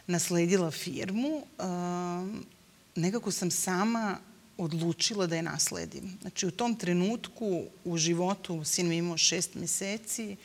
nasledila 0.07 0.71
firmu. 0.71 1.43
Um, 1.59 2.45
nekako 2.95 3.31
sam 3.31 3.51
sama 3.51 4.17
odlučila 4.57 5.27
da 5.27 5.35
je 5.35 5.43
nasledim. 5.43 6.17
Znači, 6.21 6.47
u 6.47 6.51
tom 6.51 6.75
trenutku 6.75 7.63
u 7.85 7.97
životu 7.97 8.63
sin 8.63 8.87
mi 8.87 8.97
imao 8.97 9.17
šest 9.17 9.55
meseci, 9.55 10.35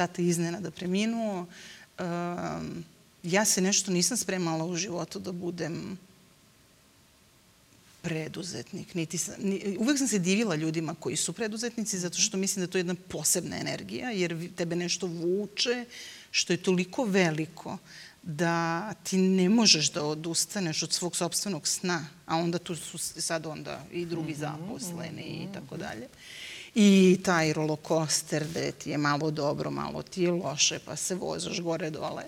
tata 0.00 0.22
iznenada 0.22 0.70
preminuo. 0.70 1.46
Um, 1.98 2.84
ja 3.22 3.44
se 3.44 3.60
nešto 3.60 3.92
nisam 3.92 4.16
spremala 4.16 4.64
u 4.64 4.76
životu 4.76 5.20
da 5.20 5.32
budem 5.32 5.98
preduzetnik. 8.02 8.94
Niti 8.94 9.18
sam, 9.18 9.34
ni, 9.38 9.76
uvek 9.78 9.98
sam 9.98 10.08
se 10.08 10.18
divila 10.18 10.56
ljudima 10.56 10.94
koji 10.94 11.16
su 11.16 11.32
preduzetnici 11.32 11.98
zato 11.98 12.18
što 12.18 12.36
mislim 12.36 12.64
da 12.64 12.70
to 12.72 12.78
je 12.78 12.80
jedna 12.80 12.94
posebna 13.08 13.58
energija 13.60 14.10
jer 14.10 14.48
tebe 14.56 14.76
nešto 14.76 15.06
vuče 15.06 15.84
što 16.30 16.52
je 16.52 16.62
toliko 16.62 17.04
veliko 17.04 17.78
da 18.22 18.92
ti 19.04 19.18
ne 19.18 19.48
možeš 19.48 19.92
da 19.92 20.04
odustaneš 20.04 20.82
od 20.82 20.92
svog 20.92 21.16
sobstvenog 21.16 21.68
sna, 21.68 22.06
a 22.26 22.36
onda 22.36 22.58
tu 22.58 22.76
su 22.76 22.98
sad 22.98 23.46
onda 23.46 23.84
i 23.92 24.04
drugi 24.04 24.32
mhm, 24.32 24.40
zaposleni 24.40 25.22
i 25.22 25.44
mhm, 25.44 25.52
tako 25.52 25.74
mhm. 25.74 25.84
dalje. 25.84 26.08
I 26.74 27.18
taj 27.24 27.52
rollercoaster 27.52 28.46
gde 28.50 28.72
ti 28.72 28.90
je 28.90 28.98
malo 28.98 29.30
dobro, 29.30 29.70
malo 29.70 30.02
ti 30.02 30.22
je 30.22 30.30
loše, 30.30 30.78
pa 30.78 30.96
se 30.96 31.14
vozaš 31.14 31.60
gore 31.60 31.90
dole. 31.90 32.24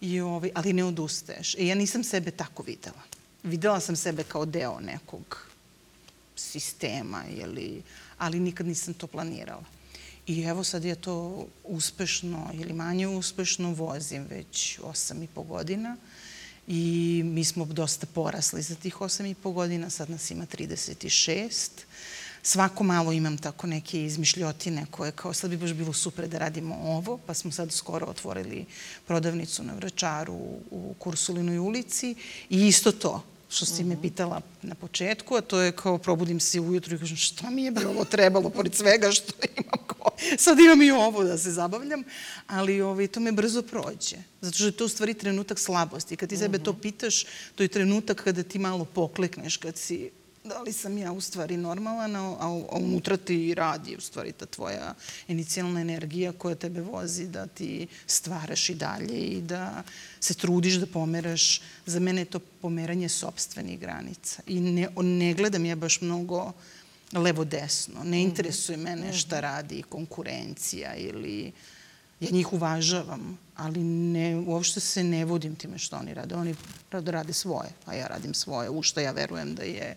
I 0.00 0.20
ovaj, 0.20 0.50
ali 0.54 0.72
ne 0.72 0.84
odustaješ. 0.84 1.54
I 1.54 1.66
ja 1.66 1.74
nisam 1.74 2.04
sebe 2.04 2.30
tako 2.30 2.62
videla. 2.62 3.02
Videla 3.42 3.80
sam 3.80 3.96
sebe 3.96 4.24
kao 4.24 4.44
deo 4.44 4.80
nekog 4.80 5.46
sistema, 6.36 7.24
ili, 7.30 7.82
ali 8.18 8.40
nikad 8.40 8.66
nisam 8.66 8.94
to 8.94 9.06
planirala. 9.06 9.64
I 10.26 10.42
evo 10.42 10.64
sad 10.64 10.84
je 10.84 10.94
to 10.94 11.46
uspešno 11.64 12.50
ili 12.54 12.72
manje 12.72 13.08
uspešno, 13.08 13.74
vozim 13.74 14.26
već 14.30 14.78
osam 14.82 15.22
i 15.22 15.26
po 15.26 15.42
godina 15.42 15.96
i 16.66 17.22
mi 17.24 17.44
smo 17.44 17.64
dosta 17.64 18.06
porasli 18.06 18.62
za 18.62 18.74
tih 18.74 19.00
osam 19.00 19.26
i 19.26 19.34
po 19.34 19.50
godina, 19.50 19.90
sad 19.90 20.10
nas 20.10 20.30
ima 20.30 20.46
36. 20.46 21.70
Svako 22.42 22.84
malo 22.84 23.12
imam 23.12 23.38
tako 23.38 23.66
neke 23.66 24.04
izmišljotine 24.04 24.86
koje 24.90 25.12
kao 25.12 25.32
sad 25.32 25.50
bi 25.50 25.56
baš 25.56 25.72
bilo 25.72 25.92
super 25.92 26.28
da 26.28 26.38
radimo 26.38 26.74
ovo, 26.74 27.18
pa 27.26 27.34
smo 27.34 27.50
sad 27.52 27.72
skoro 27.72 28.06
otvorili 28.06 28.64
prodavnicu 29.06 29.62
na 29.62 29.72
Vračaru 29.72 30.34
u 30.70 30.94
Kursulinoj 30.98 31.58
ulici 31.58 32.14
i 32.50 32.66
isto 32.66 32.92
to, 32.92 33.22
što 33.48 33.66
si 33.66 33.84
me 33.84 33.94
mhm. 33.94 34.02
pitala 34.02 34.40
na 34.62 34.74
početku, 34.74 35.34
a 35.34 35.40
to 35.40 35.60
je 35.60 35.72
kao 35.72 35.98
probudim 35.98 36.40
se 36.40 36.60
ujutru 36.60 36.94
i 36.94 36.98
kažem 36.98 37.16
šta 37.16 37.50
mi 37.50 37.64
je 37.64 37.70
bi 37.70 37.84
ovo 37.84 38.04
trebalo 38.04 38.50
pored 38.50 38.74
svega 38.74 39.10
što 39.12 39.32
imam 39.56 39.86
kao, 39.86 40.10
sad 40.38 40.58
imam 40.58 40.82
i 40.82 40.90
ovo 40.90 41.24
da 41.24 41.38
se 41.38 41.50
zabavljam, 41.50 42.04
ali 42.46 42.80
ovaj, 42.80 43.06
to 43.06 43.20
me 43.20 43.32
brzo 43.32 43.62
prođe. 43.62 44.16
Zato 44.40 44.54
što 44.54 44.64
je 44.66 44.72
to 44.72 44.84
u 44.84 44.88
stvari 44.88 45.14
trenutak 45.14 45.58
slabosti. 45.58 46.16
Kad 46.16 46.28
ti 46.28 46.36
sebe 46.36 46.58
to 46.58 46.72
mhm. 46.72 46.80
pitaš, 46.80 47.24
to 47.54 47.62
je 47.62 47.68
trenutak 47.68 48.24
kada 48.24 48.42
ti 48.42 48.58
malo 48.58 48.84
poklekneš, 48.84 49.56
kad 49.56 49.76
si 49.76 50.10
da 50.52 50.62
li 50.62 50.72
sam 50.72 50.98
ja 50.98 51.12
u 51.12 51.20
stvari 51.20 51.56
normalan, 51.56 52.16
a, 52.16 52.66
a 52.70 52.78
unutra 52.78 53.16
ti 53.16 53.54
radi 53.54 53.96
u 53.96 54.00
stvari 54.00 54.32
ta 54.32 54.46
tvoja 54.46 54.94
inicijalna 55.28 55.80
energija 55.80 56.32
koja 56.32 56.54
tebe 56.54 56.80
vozi 56.80 57.26
da 57.26 57.46
ti 57.46 57.86
stvaraš 58.06 58.68
i 58.68 58.74
dalje 58.74 59.18
i 59.18 59.40
da 59.40 59.82
se 60.20 60.34
trudiš 60.34 60.74
da 60.74 60.86
pomeraš. 60.86 61.60
Za 61.86 62.00
mene 62.00 62.20
je 62.20 62.24
to 62.24 62.38
pomeranje 62.38 63.08
sobstvenih 63.08 63.80
granica. 63.80 64.42
I 64.46 64.60
ne, 64.60 64.88
ne 65.02 65.34
gledam 65.34 65.64
ja 65.64 65.76
baš 65.76 66.00
mnogo 66.00 66.52
levo-desno. 67.12 68.04
Ne 68.04 68.18
mhm. 68.18 68.28
interesuje 68.28 68.76
mene 68.76 69.12
šta 69.12 69.36
mhm. 69.36 69.42
radi 69.42 69.82
konkurencija 69.82 70.94
ili 70.94 71.52
ja 72.20 72.30
njih 72.30 72.52
uvažavam, 72.52 73.38
ali 73.56 73.80
ne, 73.84 74.36
uopšte 74.46 74.80
se 74.80 75.04
ne 75.04 75.24
vodim 75.24 75.56
time 75.56 75.78
što 75.78 75.96
oni 75.96 76.14
rade. 76.14 76.34
Oni 76.34 76.54
rade 76.90 77.32
svoje, 77.32 77.70
a 77.86 77.94
ja 77.94 78.06
radim 78.06 78.34
svoje, 78.34 78.70
u 78.70 78.82
što 78.82 79.00
ja 79.00 79.12
verujem 79.12 79.54
da 79.54 79.62
je 79.62 79.96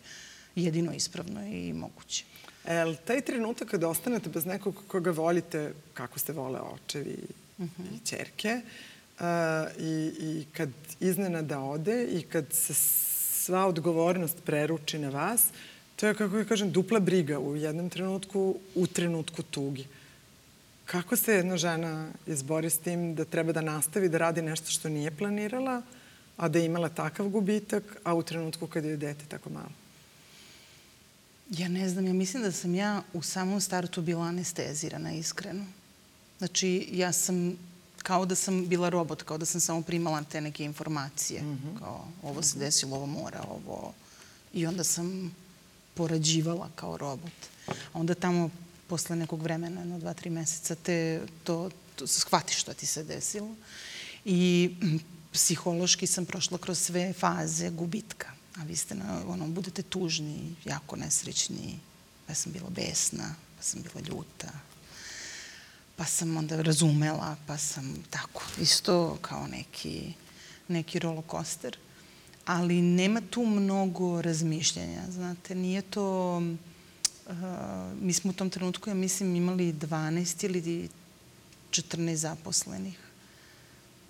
jedino 0.55 0.93
ispravno 0.93 1.45
i 1.47 1.73
moguće. 1.73 2.25
El, 2.65 2.95
taj 3.05 3.21
trenutak 3.21 3.67
kada 3.67 3.87
ostanete 3.87 4.29
bez 4.29 4.45
nekog 4.45 4.83
koga 4.87 5.11
volite, 5.11 5.73
kako 5.93 6.19
ste 6.19 6.33
vole 6.33 6.59
očevi 6.59 7.17
uh 7.57 7.65
-huh. 7.65 7.95
i 7.95 8.05
čerke, 8.05 8.61
uh, 9.19 9.25
i, 9.79 10.11
i 10.19 10.45
kad 10.53 10.69
iznenada 10.99 11.59
ode 11.59 12.03
i 12.05 12.21
kad 12.21 12.45
se 12.53 12.73
sva 12.73 13.65
odgovornost 13.65 14.37
preruči 14.45 14.99
na 14.99 15.09
vas, 15.09 15.43
to 15.95 16.07
je, 16.07 16.13
kako 16.13 16.37
ja 16.37 16.45
kažem, 16.45 16.71
dupla 16.71 16.99
briga 16.99 17.39
u 17.39 17.55
jednom 17.55 17.89
trenutku, 17.89 18.55
u 18.75 18.87
trenutku 18.87 19.43
tugi. 19.43 19.87
Kako 20.85 21.15
se 21.15 21.33
jedna 21.33 21.57
žena 21.57 22.09
izbori 22.27 22.69
s 22.69 22.77
tim 22.77 23.15
da 23.15 23.25
treba 23.25 23.51
da 23.51 23.61
nastavi 23.61 24.09
da 24.09 24.17
radi 24.17 24.41
nešto 24.41 24.71
što 24.71 24.89
nije 24.89 25.11
planirala, 25.11 25.81
a 26.37 26.47
da 26.47 26.59
je 26.59 26.65
imala 26.65 26.89
takav 26.89 27.29
gubitak, 27.29 27.83
a 28.03 28.13
u 28.13 28.23
trenutku 28.23 28.67
kad 28.67 28.85
je 28.85 28.97
dete 28.97 29.25
tako 29.29 29.49
malo? 29.49 29.84
Ja 31.49 31.67
ne 31.67 31.89
znam, 31.89 32.07
ja 32.07 32.13
mislim 32.13 32.43
da 32.43 32.51
sam 32.51 32.75
ja 32.75 33.03
u 33.13 33.21
samom 33.21 33.61
startu 33.61 34.01
bila 34.01 34.25
anestezirana, 34.25 35.11
iskreno. 35.11 35.65
Znači, 36.37 36.89
ja 36.91 37.11
sam 37.11 37.57
kao 37.97 38.25
da 38.25 38.35
sam 38.35 38.67
bila 38.67 38.89
robot, 38.89 39.23
kao 39.23 39.37
da 39.37 39.45
sam 39.45 39.61
samo 39.61 39.81
primala 39.81 40.23
te 40.23 40.41
neke 40.41 40.63
informacije. 40.63 41.41
Mm 41.41 41.45
-hmm. 41.45 41.79
Kao, 41.79 42.07
ovo 42.23 42.41
se 42.41 42.59
desilo, 42.59 42.95
ovo 42.95 43.05
mora, 43.05 43.43
ovo... 43.49 43.93
I 44.53 44.65
onda 44.65 44.83
sam 44.83 45.35
porađivala 45.93 46.69
kao 46.75 46.97
robot. 46.97 47.33
A 47.67 47.71
onda 47.93 48.15
tamo, 48.15 48.49
posle 48.87 49.15
nekog 49.15 49.41
vremena, 49.41 49.81
jedno, 49.81 49.99
dva, 49.99 50.13
tri 50.13 50.29
meseca, 50.29 50.75
te, 50.75 51.21
to, 51.43 51.69
to 51.95 52.07
shvatiš 52.07 52.61
što 52.61 52.73
ti 52.73 52.85
se 52.85 53.03
desilo. 53.03 53.55
I 54.25 54.75
psihološki 55.31 56.07
sam 56.07 56.25
prošla 56.25 56.57
kroz 56.57 56.79
sve 56.79 57.13
faze 57.13 57.69
gubitka 57.69 58.31
a 58.57 58.63
vi 58.63 58.75
ste 58.75 58.95
na, 58.95 59.21
ono, 59.27 59.47
budete 59.47 59.81
tužni, 59.81 60.55
jako 60.65 60.95
nesrećni, 60.95 61.79
pa 62.27 62.33
sam 62.33 62.51
bila 62.51 62.69
besna, 62.69 63.35
pa 63.57 63.63
sam 63.63 63.81
bila 63.81 64.07
ljuta, 64.07 64.51
pa 65.95 66.05
sam 66.05 66.37
onda 66.37 66.61
razumela, 66.61 67.35
pa 67.47 67.57
sam 67.57 68.03
tako, 68.09 68.43
isto 68.61 69.17
kao 69.21 69.47
neki, 69.47 70.13
neki 70.67 70.99
rollercoaster. 70.99 71.77
Ali 72.45 72.81
nema 72.81 73.21
tu 73.29 73.45
mnogo 73.45 74.21
razmišljanja, 74.21 75.01
znate, 75.11 75.55
nije 75.55 75.81
to... 75.81 76.37
Uh, 77.27 77.33
mi 78.01 78.13
smo 78.13 78.29
u 78.29 78.33
tom 78.33 78.49
trenutku, 78.49 78.89
ja 78.89 78.93
mislim, 78.93 79.35
imali 79.35 79.73
12 79.73 80.45
ili 80.45 80.89
14 81.71 82.13
zaposlenih. 82.13 82.99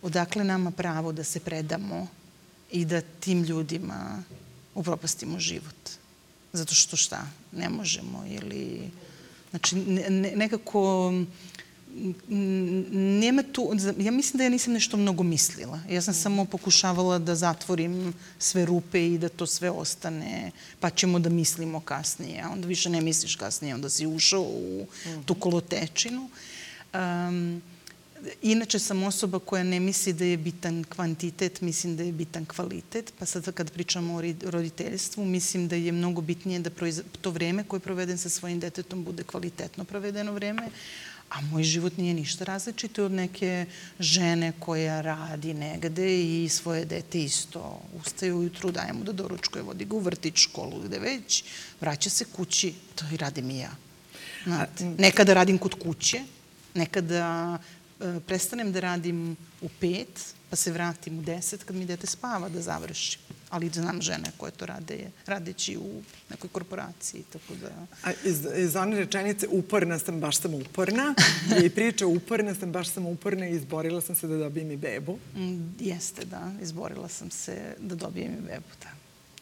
Odakle 0.01 0.43
nama 0.43 0.71
pravo 0.71 1.11
da 1.11 1.23
se 1.23 1.39
predamo 1.39 2.07
i 2.71 2.85
da 2.85 3.01
tim 3.01 3.43
ljudima 3.43 4.23
upropastimo 4.75 5.39
život. 5.39 5.89
Zato 6.53 6.75
što 6.75 6.95
šta? 6.95 7.27
Ne 7.51 7.69
možemo 7.69 8.25
ili... 8.29 8.91
Znači, 9.49 9.75
ne, 9.75 10.31
nekako 10.35 11.13
nema 12.91 13.43
tu, 13.51 13.71
ja 13.97 14.11
mislim 14.11 14.37
da 14.37 14.43
ja 14.43 14.49
nisam 14.49 14.73
nešto 14.73 14.97
mnogo 14.97 15.23
mislila. 15.23 15.79
Ja 15.89 16.01
sam 16.01 16.13
samo 16.13 16.45
pokušavala 16.45 17.19
da 17.19 17.35
zatvorim 17.35 18.13
sve 18.39 18.65
rupe 18.65 19.07
i 19.07 19.17
da 19.17 19.29
to 19.29 19.45
sve 19.45 19.69
ostane, 19.69 20.51
pa 20.79 20.89
ćemo 20.89 21.19
da 21.19 21.29
mislimo 21.29 21.79
kasnije. 21.79 22.41
A 22.41 22.49
onda 22.49 22.67
više 22.67 22.89
ne 22.89 23.01
misliš 23.01 23.35
kasnije, 23.35 23.75
onda 23.75 23.89
si 23.89 24.07
ušao 24.07 24.41
u 24.41 24.87
tu 25.25 25.35
kolotečinu. 25.35 26.29
Um, 26.93 27.61
Inače 28.41 28.79
sam 28.79 29.03
osoba 29.03 29.39
koja 29.39 29.63
ne 29.63 29.79
misli 29.79 30.13
da 30.13 30.25
je 30.25 30.37
bitan 30.37 30.83
kvantitet, 30.83 31.61
mislim 31.61 31.97
da 31.97 32.03
je 32.03 32.11
bitan 32.11 32.45
kvalitet. 32.45 33.13
Pa 33.19 33.25
sad 33.25 33.53
kad 33.53 33.71
pričamo 33.71 34.15
o 34.15 34.21
roditeljstvu, 34.43 35.25
mislim 35.25 35.67
da 35.67 35.75
je 35.75 35.91
mnogo 35.91 36.21
bitnije 36.21 36.59
da 36.59 36.69
to 37.21 37.31
vreme 37.31 37.63
koje 37.63 37.79
proveden 37.79 38.17
sa 38.17 38.29
svojim 38.29 38.59
detetom 38.59 39.03
bude 39.03 39.23
kvalitetno 39.23 39.83
provedeno 39.83 40.31
vreme, 40.31 40.69
a 41.29 41.41
moj 41.41 41.63
život 41.63 41.97
nije 41.97 42.13
ništa 42.13 42.45
različito 42.45 43.05
od 43.05 43.11
neke 43.11 43.65
žene 43.99 44.53
koja 44.59 45.01
radi 45.01 45.53
negde 45.53 46.23
i 46.23 46.49
svoje 46.49 46.85
dete 46.85 47.23
isto 47.23 47.81
ustaje 47.99 48.33
ujutru, 48.33 48.71
daje 48.71 48.93
mu 48.93 49.03
da 49.03 49.11
doručkuje, 49.11 49.63
vodi 49.63 49.85
ga 49.85 49.95
u 49.95 49.99
vrtić, 49.99 50.37
školu, 50.37 50.81
gde 50.85 50.99
već, 50.99 51.43
vraća 51.81 52.09
se 52.09 52.25
kući, 52.25 52.73
to 52.95 53.05
i 53.13 53.17
radim 53.17 53.51
i 53.51 53.59
ja. 53.59 53.71
Znate, 54.43 54.85
nekada 54.85 55.33
radim 55.33 55.57
kod 55.57 55.73
kuće, 55.73 56.21
nekada 56.73 57.57
prestanem 58.27 58.71
da 58.71 58.79
radim 58.79 59.37
u 59.61 59.69
pet, 59.79 60.33
pa 60.49 60.55
se 60.55 60.71
vratim 60.71 61.19
u 61.19 61.21
deset 61.21 61.63
kad 61.63 61.75
mi 61.75 61.85
dete 61.85 62.07
spava 62.07 62.49
da 62.49 62.61
završim. 62.61 63.21
ali 63.49 63.69
znam 63.69 64.01
žene 64.01 64.31
koje 64.37 64.51
to 64.51 64.65
rade 64.65 65.11
radeći 65.25 65.77
u 65.77 66.01
nekoj 66.29 66.49
korporaciji, 66.49 67.23
tako 67.33 67.55
da... 67.61 67.69
A 68.03 68.13
iz, 68.23 68.47
iz 68.55 68.75
one 68.75 68.97
rečenice 68.97 69.47
uporna 69.47 69.99
sam, 69.99 70.19
baš 70.19 70.37
sam 70.37 70.53
uporna, 70.53 71.13
je 71.59 71.65
i 71.67 71.69
priča 71.69 72.07
uporna 72.07 72.55
sam, 72.55 72.71
baš 72.71 72.89
sam 72.89 73.05
uporna 73.05 73.47
i 73.47 73.55
izborila 73.55 74.01
sam 74.01 74.15
se 74.15 74.27
da 74.27 74.37
dobijem 74.37 74.71
i 74.71 74.77
bebu. 74.77 75.17
Mm, 75.35 75.75
jeste, 75.79 76.25
da, 76.25 76.51
izborila 76.61 77.09
sam 77.09 77.31
se 77.31 77.75
da 77.79 77.95
dobijem 77.95 78.31
i 78.31 78.41
bebu, 78.41 78.71
da 78.81 78.89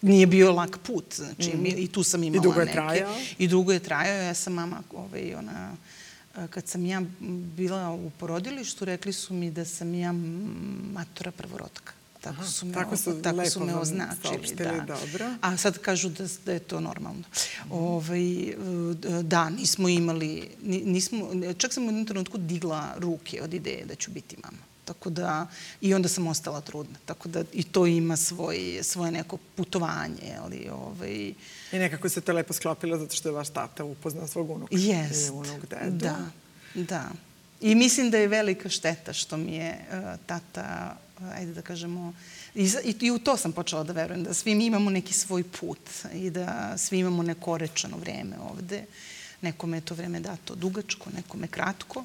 nije 0.03 0.27
bio 0.27 0.51
lak 0.51 0.77
put, 0.83 1.15
znači 1.15 1.57
mm. 1.57 1.65
i 1.65 1.87
tu 1.87 2.03
sam 2.03 2.23
imala 2.23 2.41
neke. 2.41 2.47
I 2.47 2.49
dugo 2.49 2.61
je 2.61 2.71
trajao? 2.71 3.15
I 3.37 3.47
dugo 3.47 3.71
je 3.71 3.79
trajao, 3.79 4.23
ja 4.23 4.33
sam 4.33 4.53
mama, 4.53 4.83
ovaj, 4.93 5.35
ona, 5.35 5.75
kad 6.49 6.67
sam 6.67 6.85
ja 6.85 7.01
bila 7.55 7.91
u 7.91 8.09
porodilištu, 8.09 8.85
rekli 8.85 9.13
su 9.13 9.33
mi 9.33 9.51
da 9.51 9.65
sam 9.65 9.93
ja 9.93 10.11
matora 10.93 11.31
prvorotka. 11.31 11.93
Tako 12.21 12.41
Aha, 12.41 12.49
su 12.49 12.65
me, 12.65 12.73
tako 12.73 12.97
su, 12.97 13.21
tako 13.21 13.45
su 13.45 13.65
me 13.65 13.75
označili. 13.75 14.55
Da. 14.57 14.85
Dobro. 14.87 15.29
A 15.41 15.57
sad 15.57 15.77
kažu 15.77 16.09
da, 16.09 16.25
da 16.45 16.53
je 16.53 16.59
to 16.59 16.79
normalno. 16.79 17.19
Mm. 17.19 17.71
Ovaj, 17.71 18.53
da, 19.23 19.49
nismo 19.49 19.89
imali, 19.89 20.49
nismo, 20.63 21.29
čak 21.57 21.73
sam 21.73 21.83
u 21.83 21.87
jednom 21.87 22.05
trenutku 22.05 22.37
digla 22.37 22.93
ruke 22.97 23.41
od 23.41 23.53
ideje 23.53 23.85
da 23.85 23.95
ću 23.95 24.11
biti 24.11 24.37
mama. 24.43 24.72
Tako 24.85 25.09
da, 25.09 25.47
i 25.81 25.93
onda 25.93 26.09
sam 26.09 26.27
ostala 26.27 26.61
trudna. 26.61 26.97
Tako 27.05 27.29
da 27.29 27.43
i 27.53 27.63
to 27.63 27.85
ima 27.85 28.17
svoj, 28.17 28.79
svoje 28.83 29.11
neko 29.11 29.37
putovanje. 29.55 30.37
Ali, 30.41 30.69
ovaj... 30.71 31.33
I 31.71 31.79
nekako 31.79 32.09
se 32.09 32.21
to 32.21 32.33
lepo 32.33 32.53
sklopilo 32.53 32.97
zato 32.97 33.15
što 33.15 33.29
je 33.29 33.33
vaš 33.33 33.49
tata 33.49 33.83
upoznao 33.83 34.27
svog 34.27 34.49
unuka. 34.49 34.75
Jest. 34.75 35.31
Unuk 35.31 35.65
dedu. 35.69 35.97
Da, 35.97 36.17
da. 36.73 37.09
I 37.61 37.75
mislim 37.75 38.11
da 38.11 38.17
je 38.17 38.27
velika 38.27 38.69
šteta 38.69 39.13
što 39.13 39.37
mi 39.37 39.55
je 39.55 39.77
uh, 39.89 40.19
tata, 40.25 40.97
uh, 41.19 41.27
ajde 41.31 41.53
da 41.53 41.61
kažemo, 41.61 42.13
I, 42.55 42.69
i, 42.83 42.95
I 43.01 43.11
u 43.11 43.19
to 43.19 43.37
sam 43.37 43.51
počela 43.51 43.83
da 43.83 43.93
verujem, 43.93 44.23
da 44.23 44.33
svi 44.33 44.55
mi 44.55 44.65
imamo 44.65 44.89
neki 44.89 45.13
svoj 45.13 45.43
put 45.43 45.79
i 46.13 46.29
da 46.29 46.77
svi 46.77 46.99
imamo 46.99 47.23
neko 47.23 47.57
rečeno 47.57 47.97
vreme 47.97 48.37
ovde. 48.51 48.85
Nekome 49.41 49.77
je 49.77 49.81
to 49.81 49.95
vreme 49.95 50.19
dato 50.19 50.55
dugačko, 50.55 51.09
nekome 51.15 51.47
kratko. 51.47 52.03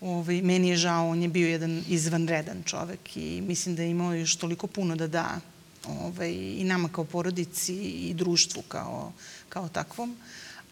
Ovaj, 0.00 0.42
meni 0.42 0.68
je 0.68 0.76
žao, 0.76 1.08
on 1.08 1.22
je 1.22 1.28
bio 1.28 1.48
jedan 1.48 1.82
izvanredan 1.88 2.62
čovek 2.64 3.16
i 3.16 3.40
mislim 3.40 3.76
da 3.76 3.82
je 3.82 3.90
imao 3.90 4.14
još 4.14 4.36
toliko 4.36 4.66
puno 4.66 4.96
da 4.96 5.06
da 5.06 5.40
ovaj, 5.86 6.32
i 6.32 6.64
nama 6.64 6.88
kao 6.88 7.04
porodici 7.04 7.74
i 7.74 8.14
društvu 8.14 8.62
kao, 8.68 9.12
kao 9.48 9.68
takvom. 9.68 10.16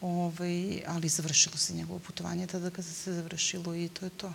Ovaj, 0.00 0.82
ali 0.86 1.08
završilo 1.08 1.56
se 1.56 1.74
njegovo 1.74 1.98
putovanje 1.98 2.46
tada 2.46 2.70
kada 2.70 2.82
se 2.82 3.12
završilo 3.12 3.74
i 3.74 3.88
to 3.88 4.06
je 4.06 4.10
to. 4.10 4.32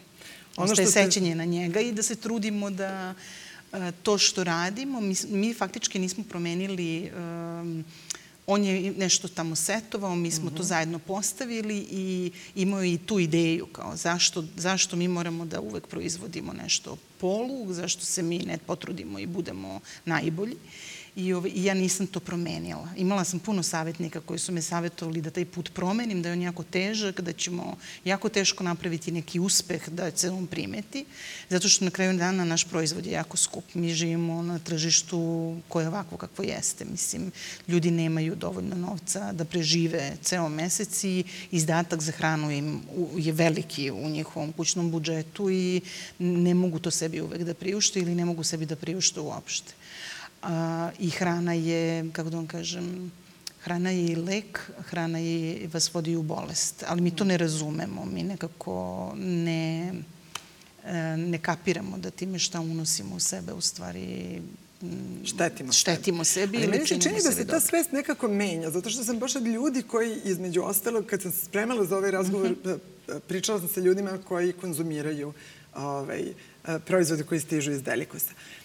Ono 0.58 0.72
Ostaje 0.72 0.88
sećanje 0.88 1.36
na 1.36 1.46
njega 1.46 1.80
i 1.80 1.92
da 1.92 2.04
se 2.04 2.16
trudimo 2.16 2.70
da 2.70 3.16
to 4.04 4.18
što 4.18 4.44
radimo, 4.44 5.02
mi, 5.02 5.16
mi 5.30 5.54
faktički 5.54 6.00
nismo 6.00 6.24
promenili 6.30 7.12
um, 7.16 7.86
on 8.48 8.64
je 8.64 8.92
nešto 8.92 9.28
tamo 9.28 9.56
setovao, 9.56 10.16
mi 10.16 10.32
smo 10.32 10.46
mm 10.46 10.48
-hmm. 10.48 10.58
to 10.58 10.64
mhm. 10.64 10.68
zajedno 10.68 11.00
postavili 11.00 11.88
i 11.92 12.32
imao 12.56 12.84
je 12.84 12.94
i 12.94 12.98
tu 12.98 13.20
ideju 13.20 13.66
kao 13.66 13.96
zašto, 13.96 14.44
zašto 14.56 14.96
mi 14.96 15.08
moramo 15.08 15.46
da 15.46 15.60
uvek 15.60 15.88
proizvodimo 15.88 16.54
nešto 16.54 16.98
polu, 17.18 17.74
zašto 17.74 18.06
se 18.06 18.24
mi 18.24 18.40
ne 18.40 18.58
potrudimo 18.58 19.20
i 19.20 19.26
budemo 19.26 19.80
najbolji. 20.06 20.56
I, 21.16 21.34
ove, 21.34 21.50
I 21.50 21.64
ja 21.64 21.74
nisam 21.74 22.08
to 22.08 22.20
promenila. 22.20 22.88
Imala 22.98 23.24
sam 23.24 23.40
puno 23.40 23.64
savjetnika 23.64 24.22
koji 24.22 24.40
su 24.40 24.52
me 24.52 24.62
savjetovali 24.62 25.22
da 25.22 25.30
taj 25.30 25.46
put 25.46 25.74
promenim, 25.74 26.22
da 26.22 26.30
je 26.30 26.34
on 26.34 26.42
jako 26.42 26.64
težak, 26.64 27.22
da 27.22 27.34
ćemo 27.34 27.78
jako 28.06 28.30
teško 28.30 28.64
napraviti 28.64 29.12
neki 29.12 29.40
uspeh 29.40 29.90
da 29.90 30.12
se 30.18 30.30
on 30.30 30.48
primeti, 30.48 31.06
zato 31.50 31.70
što 31.70 31.86
na 31.86 31.92
kraju 31.92 32.18
dana 32.18 32.46
naš 32.46 32.64
proizvod 32.64 33.06
je 33.06 33.12
jako 33.12 33.38
skup. 33.38 33.64
Mi 33.74 33.94
živimo 33.94 34.42
na 34.42 34.60
tržištu 34.60 35.58
koje 35.68 35.84
je 35.84 35.88
ovako 35.88 36.18
kakvo 36.18 36.44
jeste. 36.44 36.86
Mislim, 36.86 37.32
ljudi 37.68 37.92
nemaju 37.92 38.36
dovoljno 38.36 38.76
novca 38.76 39.34
da 39.34 39.46
prežive 39.46 40.18
ceo 40.22 40.50
mesec 40.50 41.04
i 41.04 41.24
izdatak 41.52 42.02
za 42.02 42.12
hranu 42.12 42.52
im 42.52 42.82
je 43.18 43.34
veliki 43.34 43.92
u 43.92 44.10
njihovom 44.10 44.52
kućnom 44.52 44.92
budžetu 44.92 45.50
i 45.50 45.82
ne 46.20 46.54
mogu 46.54 46.80
to 46.80 46.92
sebi 46.92 47.22
uvek 47.22 47.44
da 47.44 47.54
priušte 47.54 48.00
ili 48.00 48.16
ne 48.16 48.26
mogu 48.26 48.44
sebi 48.44 48.66
da 48.66 48.76
priušte 48.76 49.20
uopšte 49.20 49.81
a, 50.42 50.90
i 51.00 51.10
hrana 51.10 51.54
je, 51.54 52.12
kako 52.14 52.30
da 52.30 52.38
vam 52.38 52.48
kažem, 52.48 53.12
hrana 53.64 53.90
je 53.90 54.06
i 54.06 54.16
lek, 54.16 54.60
hrana 54.90 55.20
je, 55.20 55.70
vas 55.74 55.94
vodi 55.94 56.16
u 56.16 56.22
bolest. 56.22 56.84
Ali 56.88 57.02
mi 57.02 57.16
to 57.16 57.24
ne 57.24 57.38
razumemo, 57.38 58.06
mi 58.06 58.24
nekako 58.24 59.12
ne, 59.18 59.94
e, 60.86 61.18
ne 61.18 61.38
kapiramo 61.38 61.98
da 61.98 62.10
time 62.12 62.40
šta 62.40 62.60
unosimo 62.60 63.16
u 63.16 63.20
sebe 63.20 63.54
u 63.54 63.62
stvari 63.62 64.42
mm, 64.82 65.26
štetimo, 65.26 65.72
štetimo 65.72 66.24
sebi. 66.24 66.58
Ali 66.58 66.68
meni 66.68 66.88
se 66.88 67.02
čini 67.02 67.24
da 67.24 67.32
se 67.32 67.48
ta 67.48 67.60
svest 67.60 67.92
nekako 67.92 68.28
menja, 68.28 68.70
zato 68.70 68.90
što 68.90 69.04
sam 69.04 69.20
baš 69.20 69.36
od 69.36 69.46
ljudi 69.46 69.82
koji, 69.82 70.22
između 70.26 70.62
ostalog, 70.62 71.06
kad 71.06 71.22
sam 71.22 71.32
se 71.32 71.46
spremala 71.46 71.86
za 71.86 71.98
ovaj 71.98 72.12
razgovor, 72.12 72.52
mm 72.52 72.56
-hmm. 72.64 72.80
pričala 73.28 73.60
sam 73.60 73.68
sa 73.68 73.80
ljudima 73.80 74.18
koji 74.28 74.54
konzumiraju 74.54 75.34
ovaj, 75.76 76.34
proizvode 76.86 77.24
koji 77.24 77.40
stižu 77.42 77.72
iz 77.72 77.84
delikosa. 77.84 78.32
Uh, 78.32 78.61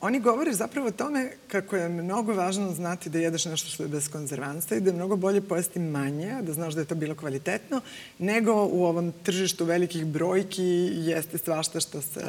oni 0.00 0.20
govore 0.20 0.52
zapravo 0.52 0.88
o 0.88 0.90
tome 0.90 1.30
kako 1.48 1.76
je 1.76 1.88
mnogo 1.88 2.34
važno 2.34 2.72
znati 2.72 3.10
da 3.10 3.18
jedeš 3.18 3.44
nešto 3.44 3.68
što 3.68 3.82
je 3.82 3.88
bez 3.88 4.08
konzervansa 4.08 4.76
i 4.76 4.80
da 4.80 4.90
je 4.90 4.96
mnogo 4.96 5.16
bolje 5.16 5.40
pojesti 5.40 5.78
manje, 5.78 6.42
da 6.42 6.52
znaš 6.52 6.74
da 6.74 6.80
je 6.80 6.86
to 6.86 6.94
bilo 6.94 7.14
kvalitetno, 7.14 7.80
nego 8.18 8.52
u 8.52 8.84
ovom 8.84 9.12
tržištu 9.22 9.64
velikih 9.64 10.06
brojki 10.06 10.90
jeste 10.92 11.38
svašta 11.38 11.80
što 11.80 12.02
se, 12.02 12.20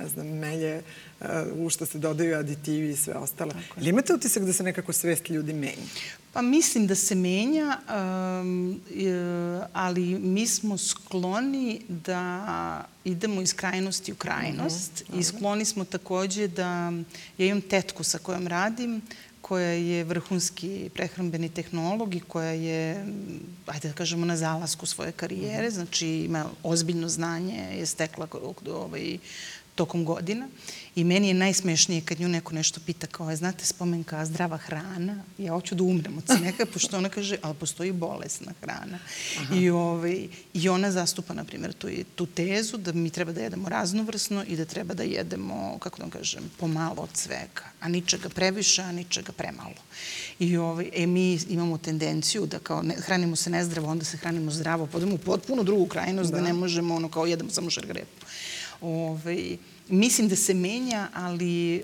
ne 0.00 0.08
znam, 0.08 0.26
melje, 0.26 0.82
u 1.54 1.70
što 1.70 1.86
se 1.86 1.98
dodaju 1.98 2.38
aditivi 2.38 2.90
i 2.90 2.96
sve 2.96 3.14
ostalo. 3.14 3.52
Ili 3.76 3.88
imate 3.88 4.14
utisak 4.14 4.44
da 4.44 4.52
se 4.52 4.62
nekako 4.62 4.92
svest 4.92 5.28
ljudi 5.28 5.52
menja? 5.52 5.86
Pa 6.32 6.42
mislim 6.42 6.86
da 6.86 6.94
se 6.94 7.14
menja, 7.14 7.78
um, 8.42 8.80
ali 9.72 10.18
mi 10.18 10.46
smo 10.46 10.78
skloni 10.78 11.80
da 11.88 12.84
idemo 13.04 13.42
iz 13.42 13.54
krajnosti 13.54 14.12
u 14.12 14.14
krajnost 14.14 14.92
uh 15.02 15.08
mhm, 15.08 15.16
-huh. 15.16 15.20
i 15.20 15.24
skloni 15.24 15.64
smo 15.64 15.84
takođe 15.84 16.48
da, 16.48 16.92
ja 17.38 17.46
imam 17.46 17.60
tetku 17.60 18.04
sa 18.04 18.18
kojom 18.18 18.46
radim, 18.46 19.02
koja 19.40 19.70
je 19.70 20.04
vrhunski 20.04 20.90
prehrambeni 20.94 21.48
tehnolog 21.48 22.14
i 22.14 22.20
koja 22.20 22.50
je, 22.50 23.06
ajde 23.66 23.88
da 23.88 23.94
kažemo, 23.94 24.26
na 24.26 24.36
zalasku 24.36 24.86
svoje 24.86 25.12
karijere, 25.12 25.66
mhm. 25.66 25.74
znači 25.74 26.06
ima 26.08 26.44
ozbiljno 26.62 27.08
znanje, 27.08 27.78
je 27.78 27.86
stekla 27.86 28.28
ovaj, 28.66 29.18
tokom 29.74 30.04
godina. 30.04 30.48
I 30.94 31.04
meni 31.04 31.28
je 31.28 31.34
najsmešnije 31.34 32.00
kad 32.00 32.20
nju 32.20 32.28
neko 32.28 32.54
nešto 32.54 32.80
pita 32.86 33.06
kao, 33.06 33.36
znate 33.36 33.64
spomenka 33.64 34.24
zdrava 34.26 34.56
hrana, 34.56 35.22
ja 35.38 35.52
hoću 35.52 35.74
da 35.74 35.84
umrem 35.84 36.18
od 36.18 36.24
smeka, 36.26 36.66
pošto 36.72 36.98
ona 36.98 37.08
kaže, 37.08 37.36
ali 37.42 37.54
postoji 37.54 37.92
bolesna 37.92 38.52
hrana. 38.60 38.98
Aha. 39.40 39.54
I, 39.54 39.70
ovaj, 39.70 40.28
I 40.54 40.68
ona 40.68 40.90
zastupa, 40.90 41.34
na 41.34 41.44
primjer, 41.44 41.72
tu, 41.72 41.88
tu 42.14 42.26
tezu 42.26 42.76
da 42.76 42.92
mi 42.92 43.10
treba 43.10 43.32
da 43.32 43.40
jedemo 43.40 43.68
raznovrsno 43.68 44.44
i 44.48 44.56
da 44.56 44.64
treba 44.64 44.94
da 44.94 45.02
jedemo, 45.02 45.78
kako 45.78 45.96
da 45.96 46.04
vam 46.04 46.10
kažem, 46.10 46.50
pomalo 46.58 47.02
od 47.02 47.10
svega, 47.14 47.70
a 47.80 47.88
ničega 47.88 48.28
previše, 48.28 48.82
a 48.82 48.92
ničega 48.92 49.32
premalo. 49.32 49.80
I 50.38 50.56
ovaj, 50.56 50.90
e, 50.94 51.06
mi 51.06 51.38
imamo 51.48 51.78
tendenciju 51.78 52.46
da 52.46 52.58
kao 52.58 52.82
ne, 52.82 52.94
hranimo 52.94 53.36
se 53.36 53.50
nezdravo, 53.50 53.88
onda 53.88 54.04
se 54.04 54.16
hranimo 54.16 54.50
zdravo, 54.50 54.86
podemo 54.86 55.14
u 55.14 55.18
potpuno 55.18 55.62
drugu 55.62 55.86
krajnost, 55.86 56.30
da, 56.30 56.36
da 56.36 56.42
ne 56.42 56.52
možemo 56.52 56.94
ono 56.94 57.08
kao 57.08 57.26
jedemo 57.26 57.50
samo 57.50 57.70
šargarepu. 57.70 58.26
Ovaj, 58.80 59.56
mislim 59.88 60.28
da 60.28 60.36
se 60.36 60.54
menja, 60.54 61.08
ali 61.14 61.76
e, 61.76 61.82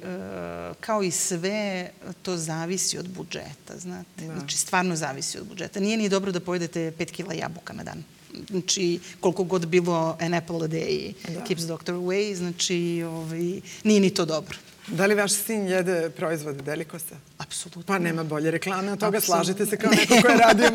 kao 0.80 1.02
i 1.02 1.10
sve, 1.10 1.90
to 2.22 2.36
zavisi 2.36 2.98
od 2.98 3.08
budžeta, 3.08 3.78
znate. 3.78 4.26
Da. 4.26 4.34
Znači, 4.38 4.58
stvarno 4.58 4.96
zavisi 4.96 5.38
od 5.38 5.46
budžeta. 5.46 5.80
Nije 5.80 5.96
ni 5.96 6.08
dobro 6.08 6.32
da 6.32 6.40
pojedete 6.40 6.92
5 6.98 7.10
kila 7.10 7.34
jabuka 7.34 7.72
na 7.72 7.84
dan. 7.84 8.04
Znači, 8.50 9.00
koliko 9.20 9.44
god 9.44 9.66
bilo 9.66 10.16
an 10.20 10.34
apple 10.34 10.56
a 10.56 10.68
day 10.68 11.12
da. 11.34 11.44
keeps 11.44 11.62
doctor 11.62 11.94
away, 11.94 12.34
znači, 12.34 13.02
ovaj, 13.02 13.60
nije 13.84 14.00
ni 14.00 14.10
to 14.10 14.24
dobro. 14.24 14.58
Da 14.88 15.06
li 15.06 15.14
vaš 15.14 15.32
sin 15.32 15.68
jede 15.68 16.10
proizvode 16.10 16.62
Delikosa? 16.62 17.16
Apsolutno. 17.38 17.82
Pa 17.86 17.98
nema 17.98 18.24
bolje 18.24 18.50
reklame 18.50 18.92
od 18.92 18.98
toga. 19.00 19.18
Apsolutno. 19.18 19.44
Slažete 19.44 19.66
se 19.66 19.76
kao 19.76 19.90
neko 19.90 20.22
ko 20.22 20.28
je 20.28 20.36
radio 20.36 20.70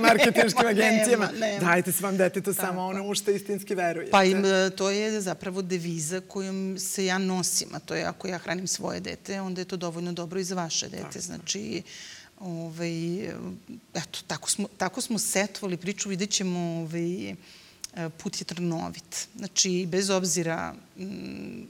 u 0.63 0.67
agencijama. 0.73 1.25
nema, 1.25 1.45
nema. 1.45 1.59
Dajte 1.59 1.91
svom 1.91 2.17
detetu 2.17 2.53
Tako. 2.53 2.67
samo 2.67 2.85
ono 2.85 3.07
u 3.07 3.15
što 3.15 3.31
istinski 3.31 3.75
verujete. 3.75 4.11
Pa 4.11 4.23
im, 4.23 4.45
e, 4.45 4.69
to 4.69 4.89
je 4.89 5.21
zapravo 5.21 5.61
deviza 5.61 6.21
kojom 6.27 6.79
se 6.79 7.05
ja 7.05 7.17
nosim. 7.17 7.67
A 7.73 7.79
to 7.79 7.95
je 7.95 8.03
ako 8.03 8.27
ja 8.27 8.37
hranim 8.37 8.67
svoje 8.67 8.99
dete, 8.99 9.41
onda 9.41 9.61
je 9.61 9.65
to 9.65 9.77
dovoljno 9.77 10.11
dobro 10.11 10.39
i 10.39 10.43
za 10.43 10.55
vaše 10.55 10.89
dete. 10.89 11.03
Tako. 11.03 11.19
Znači, 11.19 11.81
ovaj, 12.41 13.25
eto, 13.93 14.19
tako 14.27 14.49
smo, 14.49 14.67
tako 14.77 15.01
smo 15.01 15.19
setovali 15.19 15.77
priču, 15.77 16.09
vidjet 16.09 16.29
ćemo 16.29 16.59
ovaj, 16.59 17.29
e, 17.29 17.35
put 18.17 18.41
je 18.41 18.45
trnovit. 18.45 19.27
Znači, 19.37 19.87
bez 19.89 20.09
obzira 20.09 20.75
m, 20.97 21.67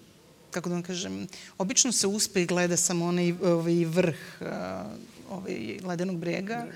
kako 0.51 0.69
da 0.69 0.75
vam 0.75 0.84
kažem, 0.84 1.27
obično 1.57 1.91
se 1.91 2.07
uspe 2.07 2.41
i 2.41 2.45
gleda 2.45 2.77
samo 2.77 3.05
onaj 3.05 3.31
ovaj 3.31 3.86
vrh 3.86 4.41
ovaj, 5.29 5.79
ledenog 5.84 6.17
brega 6.17 6.67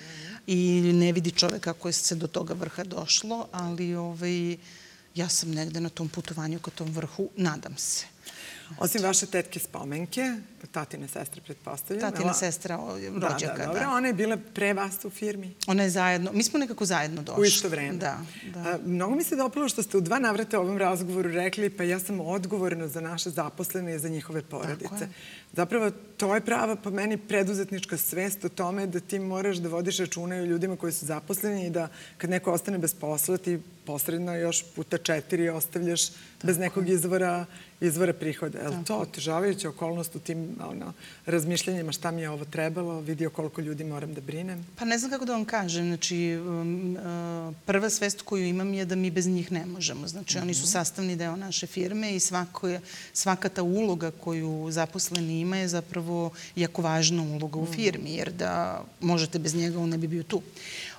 i 0.48 0.82
ne 0.94 1.12
vidi 1.12 1.32
čovek 1.32 1.64
kako 1.64 1.90
je 1.90 1.94
se 1.94 2.16
do 2.16 2.28
toga 2.28 2.54
vrha 2.54 2.84
došlo, 2.84 3.48
ali 3.52 3.96
ovaj, 3.96 4.58
ja 5.16 5.30
sam 5.30 5.52
negde 5.52 5.80
na 5.80 5.90
tom 5.90 6.10
putovanju 6.10 6.60
ka 6.60 6.72
tom 6.72 6.92
vrhu, 6.92 7.30
nadam 7.38 7.78
se. 7.78 8.06
Osim 8.80 9.04
vaše 9.04 9.26
tetke 9.26 9.60
spomenke, 9.60 10.34
tatine 10.72 11.08
sestre, 11.08 11.42
pretpostavljam. 11.42 12.12
Tatina 12.12 12.34
sestra, 12.34 12.80
rođaka, 13.22 13.58
da. 13.58 13.58
Da, 13.58 13.66
dobro. 13.66 13.82
Ona 13.90 14.08
je 14.08 14.14
bila 14.14 14.38
pre 14.54 14.74
vas 14.74 15.06
u 15.06 15.10
firmi? 15.10 15.54
Ona 15.68 15.84
je 15.84 15.90
zajedno, 15.90 16.32
mi 16.34 16.44
smo 16.44 16.60
nekako 16.60 16.86
zajedno 16.86 17.22
došli. 17.22 17.42
U 17.42 17.46
isto 17.46 17.70
vreme? 17.70 17.98
Da, 17.98 18.20
da. 18.54 18.60
A, 18.60 18.78
mnogo 18.86 19.16
mi 19.16 19.24
se 19.24 19.36
dopalo 19.36 19.70
što 19.70 19.84
ste 19.84 19.98
u 19.98 20.02
dva 20.02 20.20
navrata 20.20 20.60
u 20.60 20.64
ovom 20.64 20.78
razgovoru 20.78 21.30
rekli 21.30 21.70
pa 21.70 21.84
ja 21.84 22.00
sam 22.00 22.20
odgovorna 22.20 22.88
za 22.88 23.02
naše 23.02 23.30
zaposlene 23.30 23.96
i 23.96 24.00
za 24.00 24.10
njihove 24.10 24.42
porodice. 24.42 25.08
Zapravo, 25.54 25.92
to 26.18 26.36
je 26.36 26.42
prava, 26.42 26.76
po 26.76 26.90
meni, 26.90 27.18
preduzetnička 27.18 27.98
svest 27.98 28.46
o 28.46 28.50
tome 28.50 28.88
da 28.88 29.00
ti 29.00 29.20
moraš 29.20 29.58
da 29.58 29.70
vodiš 29.70 29.98
računa 29.98 30.36
o 30.36 30.46
ljudima 30.46 30.76
koji 30.76 30.94
su 30.94 31.06
zaposleni 31.06 31.68
i 31.68 31.70
da 31.70 31.88
kad 32.18 32.30
neko 32.30 32.52
ostane 32.52 32.78
bez 32.78 32.94
posla, 32.94 33.38
ti 33.38 33.60
posredno 33.86 34.36
još 34.36 34.64
puta 34.76 34.98
četiri 34.98 35.50
ostavljaš 35.50 36.02
Tako 36.46 36.48
bez 36.48 36.58
nekog 36.58 36.90
izvora, 36.90 37.46
izvora 37.82 38.14
prihoda. 38.14 38.60
Je 38.60 38.68
li 38.68 38.86
to 38.88 38.98
otežavajuća 38.98 39.70
okolnost 39.70 40.16
u 40.16 40.20
tim 40.20 40.56
ono, 40.70 40.94
razmišljanjima 41.26 41.92
šta 41.92 42.12
mi 42.12 42.22
je 42.22 42.30
ovo 42.30 42.46
trebalo, 42.46 43.00
vidio 43.00 43.30
koliko 43.30 43.62
ljudi 43.62 43.84
moram 43.84 44.14
da 44.14 44.22
brinem? 44.22 44.66
Pa 44.76 44.86
ne 44.86 44.98
znam 44.98 45.12
kako 45.12 45.26
da 45.26 45.34
vam 45.34 45.46
kažem. 45.46 45.86
Znači, 45.86 46.38
um, 46.38 46.98
uh, 46.98 47.56
prva 47.66 47.90
svest 47.90 48.22
koju 48.22 48.46
imam 48.46 48.74
je 48.74 48.86
da 48.86 48.96
mi 48.96 49.12
bez 49.12 49.28
njih 49.28 49.52
ne 49.52 49.66
možemo. 49.66 50.08
Znači, 50.08 50.38
mm 50.38 50.40
-hmm. 50.40 50.44
oni 50.44 50.54
su 50.54 50.62
mhm. 50.62 50.70
sastavni 50.70 51.16
deo 51.16 51.36
naše 51.36 51.68
firme 51.68 52.16
i 52.16 52.20
svako 52.20 52.68
je, 52.68 52.82
svaka 53.14 53.50
ta 53.50 53.64
uloga 53.64 54.12
koju 54.12 54.68
zaposleni 54.72 55.40
ima 55.40 55.58
je 55.58 55.68
zapravo 55.68 56.32
jako 56.56 56.82
važna 56.82 57.24
uloga 57.24 57.60
u 57.60 57.64
mhm. 57.64 57.74
firmi, 57.74 58.14
jer 58.14 58.32
da 58.32 58.84
možete 59.02 59.40
bez 59.40 59.56
njega, 59.56 59.80
on 59.80 59.90
ne 59.90 59.98
bi 59.98 60.08
bio 60.08 60.24
tu. 60.24 60.42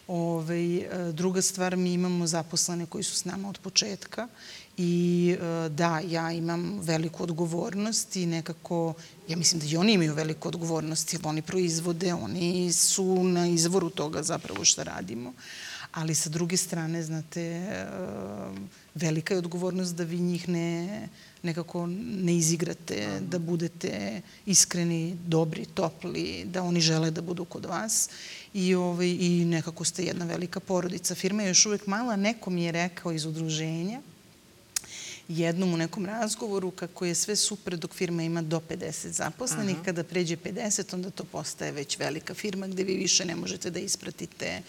Ove, 0.08 0.88
ovaj, 0.88 1.12
druga 1.12 1.42
stvar, 1.42 1.76
mi 1.76 1.92
imamo 1.92 2.26
zaposlene 2.26 2.86
koji 2.86 3.04
su 3.04 3.16
s 3.16 3.24
nama 3.24 3.48
od 3.48 3.58
početka 3.58 4.28
i 4.76 5.36
e, 5.40 5.68
da, 5.68 6.00
ja 6.08 6.32
imam 6.32 6.80
veliku 6.82 7.22
odgovornost 7.22 8.16
i 8.16 8.26
nekako, 8.26 8.94
ja 9.28 9.36
mislim 9.36 9.60
da 9.60 9.66
i 9.66 9.76
oni 9.76 9.92
imaju 9.92 10.14
veliku 10.14 10.48
odgovornost 10.48 11.12
jer 11.12 11.22
oni 11.24 11.42
proizvode, 11.42 12.14
oni 12.14 12.72
su 12.72 13.24
na 13.24 13.46
izvoru 13.46 13.90
toga 13.90 14.22
zapravo 14.22 14.64
šta 14.64 14.82
radimo. 14.82 15.32
Ali 15.96 16.14
sa 16.14 16.28
druge 16.28 16.56
strane, 16.56 17.02
znate, 17.02 17.42
velika 18.94 19.34
je 19.34 19.38
odgovornost 19.38 19.96
da 19.96 20.04
vi 20.04 20.18
njih 20.20 20.48
ne, 20.48 21.08
nekako 21.42 21.86
ne 21.86 22.36
izigrate, 22.36 23.20
da 23.20 23.38
budete 23.38 24.20
iskreni, 24.46 25.16
dobri, 25.26 25.64
topli, 25.64 26.44
da 26.44 26.62
oni 26.62 26.80
žele 26.80 27.10
da 27.10 27.22
budu 27.22 27.44
kod 27.44 27.64
vas 27.64 28.10
i, 28.54 28.74
ovaj, 28.74 29.08
i 29.08 29.44
nekako 29.44 29.84
ste 29.84 30.04
jedna 30.04 30.24
velika 30.24 30.60
porodica. 30.60 31.14
Firma 31.14 31.42
je 31.42 31.48
još 31.48 31.66
uvek 31.66 31.86
mala, 31.86 32.16
neko 32.16 32.50
mi 32.50 32.64
je 32.64 32.72
rekao 32.72 33.12
iz 33.12 33.24
udruženja, 33.24 34.00
jednom 35.28 35.74
u 35.74 35.76
nekom 35.76 36.06
razgovoru 36.06 36.70
kako 36.70 37.04
je 37.04 37.14
sve 37.14 37.36
super 37.36 37.76
dok 37.76 37.94
firma 37.94 38.22
ima 38.22 38.42
do 38.42 38.60
50 38.70 39.08
zaposlenih. 39.08 39.74
Aha. 39.74 39.84
Kada 39.84 40.04
pređe 40.04 40.36
50, 40.36 40.94
onda 40.94 41.10
to 41.10 41.24
postaje 41.24 41.72
već 41.72 41.98
velika 41.98 42.34
firma 42.34 42.66
gde 42.66 42.84
vi 42.84 42.94
više 42.94 43.24
ne 43.24 43.36
možete 43.36 43.70
da 43.70 43.78
ispratite 43.78 44.62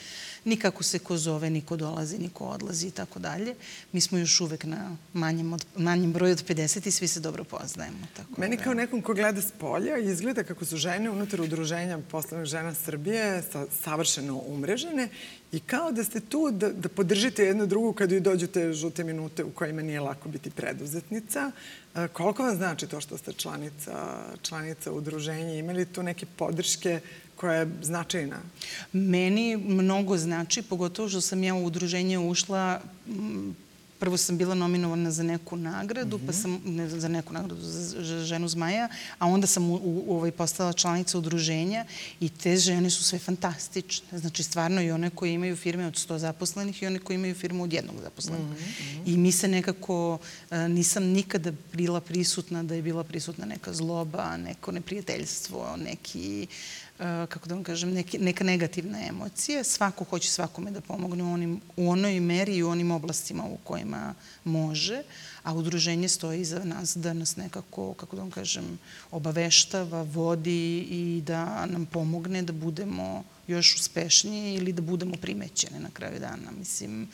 ni 0.46 0.58
kako 0.58 0.84
se 0.84 1.00
ko 1.00 1.18
zove, 1.18 1.50
ni 1.50 1.62
ko 1.62 1.76
dolazi, 1.76 2.18
ni 2.18 2.30
ko 2.30 2.46
odlazi 2.46 2.88
i 2.88 2.92
tako 2.92 3.20
dalje. 3.20 3.56
Mi 3.92 4.02
smo 4.02 4.18
još 4.18 4.42
uvek 4.42 4.64
na 4.64 4.96
manjem, 5.14 5.54
od, 5.54 5.66
manjem 5.76 6.14
broju 6.14 6.32
od 6.32 6.48
50 6.48 6.88
i 6.88 6.92
svi 6.92 7.08
se 7.08 7.20
dobro 7.20 7.44
poznajemo. 7.44 8.08
Tako 8.16 8.42
Meni 8.42 8.58
da... 8.58 8.64
kao 8.64 8.74
nekom 8.74 9.02
ko 9.02 9.14
gleda 9.14 9.42
s 9.42 9.52
polja 9.52 9.98
izgleda 9.98 10.44
kako 10.44 10.66
su 10.66 10.78
žene 10.78 11.10
unutar 11.10 11.42
udruženja 11.42 12.00
poslovnih 12.12 12.50
žena 12.50 12.74
Srbije 12.74 13.44
sa, 13.52 13.66
savršeno 13.84 14.42
umrežene 14.48 15.10
i 15.52 15.60
kao 15.60 15.92
da 15.92 16.04
ste 16.04 16.20
tu 16.20 16.52
da, 16.52 16.70
da 16.70 16.90
podržite 16.90 17.44
jednu 17.44 17.66
drugu 17.66 17.94
kada 17.94 18.16
i 18.16 18.20
dođu 18.20 18.48
te 18.48 18.74
žute 18.74 19.04
minute 19.04 19.44
u 19.44 19.52
kojima 19.52 19.82
nije 19.82 20.00
lako 20.00 20.30
biti 20.30 20.50
preduzetnica. 20.50 21.52
E, 21.96 22.08
koliko 22.08 22.44
vam 22.44 22.56
znači 22.56 22.88
to 22.88 23.02
što 23.02 23.18
ste 23.18 23.34
članica, 23.34 24.24
članica 24.42 24.92
udruženja? 24.92 25.54
Imali 25.54 25.86
tu 25.86 26.04
neke 26.04 26.26
podrške 26.26 27.00
koja 27.36 27.54
je 27.54 27.68
značajna? 27.82 28.38
Meni 28.94 29.58
mnogo 29.58 30.18
znači, 30.18 30.62
pogotovo 30.62 31.10
što 31.10 31.22
sam 31.22 31.44
ja 31.44 31.56
u 31.56 31.66
udruženje 31.66 32.20
ušla 32.20 32.82
prvo 34.00 34.18
sam 34.18 34.38
bila 34.38 34.56
nominovana 34.56 35.12
za 35.12 35.24
neku 35.24 35.56
nagradu, 35.56 36.18
mm 36.18 36.22
-hmm. 36.22 36.26
pa 36.26 36.32
mhm. 36.32 36.42
sam, 36.42 36.62
ne 36.66 36.90
za 36.90 37.08
neku 37.08 37.34
nagradu 37.34 37.62
za 37.62 38.26
ženu 38.26 38.48
zmaja, 38.48 38.90
a 39.20 39.28
onda 39.28 39.48
sam 39.48 39.70
u, 39.70 39.76
u, 39.76 40.16
ovaj, 40.16 40.32
postala 40.32 40.74
članica 40.74 41.18
udruženja 41.18 41.86
i 42.20 42.30
te 42.30 42.58
žene 42.58 42.90
su 42.90 43.04
sve 43.04 43.20
fantastične. 43.20 44.20
Znači, 44.20 44.44
stvarno 44.44 44.82
i 44.82 44.92
one 44.92 45.10
koje 45.10 45.34
imaju 45.34 45.56
firme 45.56 45.88
od 45.88 45.94
100 45.94 46.18
zaposlenih 46.18 46.84
i 46.84 46.88
one 46.88 47.00
koje 47.00 47.16
imaju 47.16 47.36
firmu 47.36 47.64
od 47.64 47.74
jednog 47.74 47.96
zaposlenog. 48.02 48.48
Mm 48.48 48.56
-hmm. 48.56 49.02
I 49.06 49.18
mi 49.18 49.32
se 49.32 49.48
nekako, 49.48 50.18
nisam 50.70 51.04
nikada 51.04 51.52
bila 51.74 52.02
prisutna 52.02 52.64
da 52.64 52.76
je 52.76 52.82
bila 52.82 53.04
prisutna 53.04 53.46
neka 53.46 53.74
zloba, 53.74 54.38
neko 54.38 54.72
neprijateljstvo, 54.72 55.78
neki 55.78 56.48
kako 56.98 57.50
da 57.50 57.56
vam 57.56 57.64
kažem, 57.64 57.94
neke, 57.94 58.20
neka 58.20 58.44
negativna 58.44 59.08
emocija. 59.08 59.64
Svako 59.64 60.04
hoće 60.04 60.32
svakome 60.32 60.72
da 60.72 60.82
pomogne 60.82 61.24
u, 61.24 61.34
onim, 61.34 61.62
u 61.76 61.90
onoj 61.90 62.20
meri 62.20 62.56
i 62.56 62.64
u 62.64 62.70
onim 62.70 62.92
oblastima 62.92 63.44
u 63.44 63.58
kojima 63.64 64.14
može, 64.44 65.04
a 65.44 65.54
udruženje 65.54 66.08
stoji 66.08 66.42
iza 66.42 66.64
nas 66.64 66.98
da 66.98 67.14
nas 67.14 67.36
nekako, 67.36 67.94
kako 67.94 68.16
da 68.16 68.22
vam 68.22 68.32
kažem, 68.32 68.80
obaveštava, 69.12 70.02
vodi 70.02 70.78
i 70.80 71.22
da 71.26 71.66
nam 71.66 71.86
pomogne 71.86 72.42
da 72.42 72.54
budemo 72.54 73.24
još 73.48 73.76
uspešniji 73.76 74.56
ili 74.56 74.74
da 74.74 74.82
budemo 74.82 75.16
primećene 75.22 75.80
na 75.80 75.90
kraju 75.94 76.20
dana. 76.20 76.52
Mislim, 76.60 77.08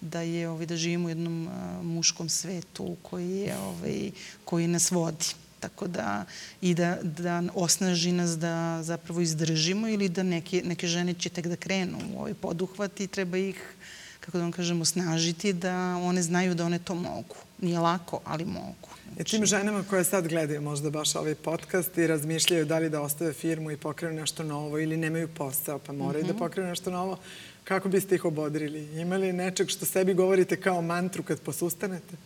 da 0.00 0.20
je 0.20 0.48
ovaj 0.48 0.66
da 0.66 0.76
živimo 0.76 1.06
u 1.06 1.08
jednom 1.08 1.46
uh, 1.46 1.84
muškom 1.84 2.28
svetu 2.28 2.96
koji 3.02 3.30
je 3.30 3.58
ovaj 3.58 4.10
koji 4.44 4.66
nas 4.68 4.90
vodi 4.90 5.26
tako 5.60 5.86
da 5.86 6.24
i 6.60 6.74
da, 6.74 6.98
da 7.02 7.42
osnaži 7.54 8.12
nas 8.12 8.38
da 8.38 8.82
zapravo 8.82 9.20
izdržimo 9.20 9.88
ili 9.88 10.08
da 10.08 10.22
neke, 10.22 10.62
neke 10.64 10.86
žene 10.86 11.14
će 11.14 11.28
tek 11.28 11.46
da 11.46 11.56
krenu 11.56 11.98
u 12.14 12.20
ovaj 12.20 12.34
poduhvat 12.34 13.00
i 13.00 13.06
treba 13.06 13.38
ih 13.38 13.74
kako 14.20 14.38
da 14.38 14.44
vam 14.44 14.52
kažemo, 14.52 14.84
snažiti 14.84 15.52
da 15.52 15.96
one 15.96 16.22
znaju 16.22 16.54
da 16.54 16.64
one 16.64 16.78
to 16.78 16.94
mogu. 16.94 17.36
Nije 17.60 17.78
lako, 17.78 18.20
ali 18.24 18.44
mogu. 18.44 18.88
E 19.18 19.24
tim 19.24 19.46
ženama 19.46 19.84
koje 19.90 20.04
sad 20.04 20.28
gledaju 20.28 20.60
možda 20.60 20.90
baš 20.90 21.14
ovaj 21.16 21.34
podcast 21.34 21.98
i 21.98 22.06
razmišljaju 22.06 22.64
da 22.64 22.78
li 22.78 22.90
da 22.90 23.00
ostave 23.00 23.32
firmu 23.32 23.70
i 23.70 23.76
pokrenu 23.76 24.14
nešto 24.14 24.42
novo 24.42 24.78
ili 24.78 24.96
nemaju 24.96 25.28
posao 25.28 25.78
pa 25.78 25.92
moraju 25.92 26.24
mm 26.24 26.26
-hmm. 26.26 26.28
da 26.28 26.34
mhm. 26.34 26.38
pokrenu 26.38 26.68
nešto 26.68 26.90
novo, 26.90 27.18
kako 27.64 27.88
biste 27.88 28.14
ih 28.14 28.24
obodrili? 28.24 29.00
Imali 29.00 29.32
nečeg 29.32 29.68
što 29.68 29.86
sebi 29.86 30.14
govorite 30.14 30.56
kao 30.56 30.82
mantru 30.82 31.22
kad 31.22 31.40
posustanete? 31.40 32.16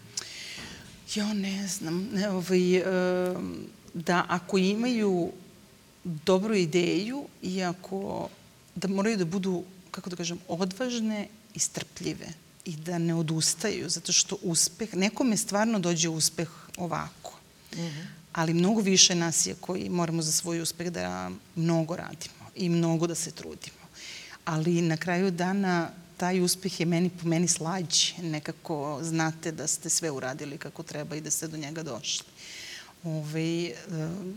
Ja 1.15 1.35
ne 1.35 1.69
znam. 1.69 2.09
Ne, 2.13 2.31
ovaj, 2.31 2.83
da 3.95 4.25
ako 4.29 4.59
imaju 4.59 5.33
dobru 6.05 6.55
ideju 6.55 7.25
i 7.43 7.63
ako 7.63 8.29
da 8.75 8.89
moraju 8.89 9.17
da 9.17 9.25
budu, 9.25 9.65
kako 9.91 10.11
da 10.11 10.17
kažem, 10.17 10.39
odvažne 10.49 11.29
i 11.55 11.59
strpljive 11.59 12.27
i 12.65 12.77
da 12.77 12.99
ne 12.99 13.15
odustaju, 13.15 13.89
zato 13.89 14.13
što 14.13 14.37
uspeh, 14.43 14.95
nekome 14.95 15.37
stvarno 15.37 15.79
dođe 15.79 16.09
uspeh 16.09 16.49
ovako. 16.77 17.39
Mm 17.73 17.79
-hmm. 17.79 18.07
Ali 18.33 18.55
mnogo 18.55 18.81
više 18.81 19.15
nas 19.15 19.47
je 19.47 19.55
koji 19.61 19.89
moramo 19.89 20.23
za 20.23 20.33
svoj 20.33 20.61
uspeh 20.61 20.91
da 20.91 21.31
mnogo 21.57 21.97
radimo 21.97 22.51
i 22.57 22.69
mnogo 22.69 23.07
da 23.07 23.15
se 23.15 23.31
trudimo. 23.31 23.85
Ali 24.45 24.83
na 24.83 24.97
kraju 24.97 25.31
dana 25.31 25.91
taj 26.25 26.41
uspeh 26.41 26.81
je 26.81 26.87
meni, 26.87 27.11
po 27.11 27.29
meni 27.29 27.49
slađi. 27.49 28.15
Nekako 28.23 28.99
znate 29.03 29.53
da 29.53 29.67
ste 29.67 29.91
sve 29.91 30.11
uradili 30.11 30.59
kako 30.59 30.83
treba 30.83 31.17
i 31.17 31.21
da 31.21 31.31
ste 31.31 31.49
do 31.49 31.57
njega 31.57 31.83
došli. 31.83 32.25
Ove, 33.05 33.67
e, 33.69 33.75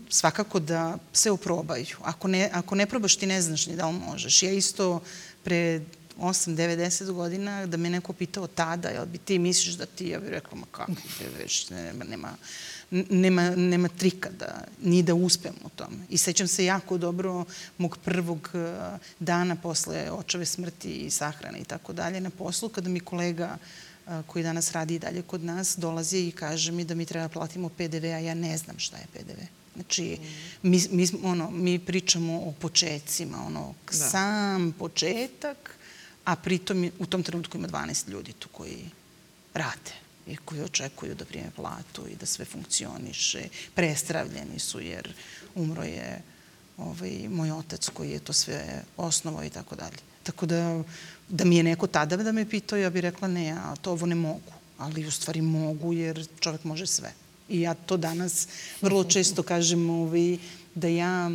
svakako 0.08 0.60
da 0.60 0.98
se 1.12 1.30
oprobaju. 1.30 1.96
Ako 2.02 2.28
ne, 2.28 2.50
ako 2.52 2.74
ne 2.74 2.86
probaš, 2.86 3.16
ti 3.16 3.26
ne 3.26 3.40
znaš 3.42 3.66
ni 3.66 3.76
da 3.76 3.88
li 3.88 3.96
možeš. 3.98 4.42
Ja 4.42 4.52
isto 4.52 5.00
pre 5.44 5.80
8, 6.18 6.54
9, 6.56 6.76
10 6.76 7.12
godina, 7.12 7.66
da 7.66 7.76
me 7.76 7.90
neko 7.90 8.12
pitao 8.12 8.46
tada, 8.46 8.88
jel 8.88 9.06
bi 9.06 9.18
ti 9.18 9.38
misliš 9.38 9.74
da 9.80 9.86
ti, 9.86 10.08
ja 10.08 10.20
bih 10.20 10.30
rekla, 10.30 10.58
ma 10.58 10.66
kako, 10.70 10.92
već, 11.38 11.70
nema, 11.70 12.04
nema, 12.04 12.36
nema, 12.90 13.50
nema 13.50 13.88
trika 13.88 14.30
da, 14.38 14.64
ni 14.82 15.02
da 15.02 15.14
uspem 15.14 15.54
u 15.64 15.68
tome. 15.68 15.96
I 16.08 16.18
sećam 16.18 16.48
se 16.48 16.64
jako 16.64 16.98
dobro 16.98 17.44
mog 17.78 17.98
prvog 18.04 18.50
e, 18.54 18.98
dana 19.20 19.56
posle 19.56 20.10
očeve 20.10 20.44
smrti 20.44 20.90
i 20.90 21.10
sahrane 21.10 21.58
i 21.58 21.64
tako 21.64 21.92
dalje 21.92 22.20
na 22.20 22.30
poslu, 22.30 22.68
kada 22.68 22.88
mi 22.88 23.00
kolega 23.00 23.56
e, 24.06 24.22
koji 24.26 24.42
danas 24.42 24.72
radi 24.72 24.94
i 24.94 24.98
dalje 24.98 25.22
kod 25.22 25.44
nas, 25.44 25.76
dolazi 25.76 26.18
i 26.18 26.32
kaže 26.32 26.72
mi 26.72 26.84
da 26.84 26.94
mi 26.94 27.06
treba 27.06 27.28
platimo 27.28 27.68
PDV, 27.68 28.04
a 28.04 28.18
ja 28.18 28.34
ne 28.34 28.58
znam 28.58 28.78
šta 28.78 28.96
je 28.96 29.06
PDV. 29.12 29.40
Znači, 29.74 30.18
mi, 30.62 30.82
mi, 30.90 31.08
ono, 31.22 31.50
mi 31.50 31.78
pričamo 31.78 32.40
o 32.40 32.52
početcima, 32.52 33.46
ono, 33.46 33.74
da. 33.86 33.92
sam 33.92 34.72
početak, 34.78 35.74
a 36.24 36.36
pritom 36.36 36.90
u 36.98 37.06
tom 37.06 37.22
trenutku 37.22 37.56
ima 37.56 37.68
12 37.68 38.08
ljudi 38.08 38.32
tu 38.32 38.48
koji 38.48 38.90
rade 39.54 40.07
i 40.28 40.36
koji 40.36 40.62
očekuju 40.62 41.14
da 41.14 41.24
prime 41.24 41.50
platu 41.56 42.02
i 42.08 42.16
da 42.16 42.26
sve 42.26 42.44
funkcioniše. 42.44 43.48
Prestravljeni 43.74 44.58
su 44.58 44.80
jer 44.80 45.12
umro 45.54 45.82
je 45.82 46.22
ovaj, 46.76 47.28
moj 47.28 47.50
otac 47.50 47.88
koji 47.88 48.10
je 48.10 48.18
to 48.18 48.32
sve 48.32 48.82
osnovao 48.96 49.44
i 49.44 49.50
tako 49.50 49.76
dalje. 49.76 49.98
Tako 50.22 50.46
da, 50.46 50.82
da 51.28 51.44
mi 51.44 51.56
je 51.56 51.62
neko 51.62 51.86
tada 51.86 52.16
da 52.16 52.32
me 52.32 52.50
pitao, 52.50 52.78
ja 52.78 52.90
bih 52.90 53.02
rekla 53.02 53.28
ne, 53.28 53.44
ja 53.44 53.76
to 53.76 53.92
ovo 53.92 54.06
ne 54.06 54.14
mogu. 54.14 54.52
Ali 54.78 55.06
u 55.06 55.10
stvari 55.10 55.42
mogu 55.42 55.92
jer 55.92 56.26
čovek 56.40 56.64
može 56.64 56.86
sve. 56.86 57.12
I 57.48 57.60
ja 57.60 57.74
to 57.74 57.96
danas 57.96 58.48
vrlo 58.80 59.04
često 59.04 59.42
kažem 59.42 59.90
ovaj, 59.90 60.38
da 60.74 60.88
ja 60.88 61.30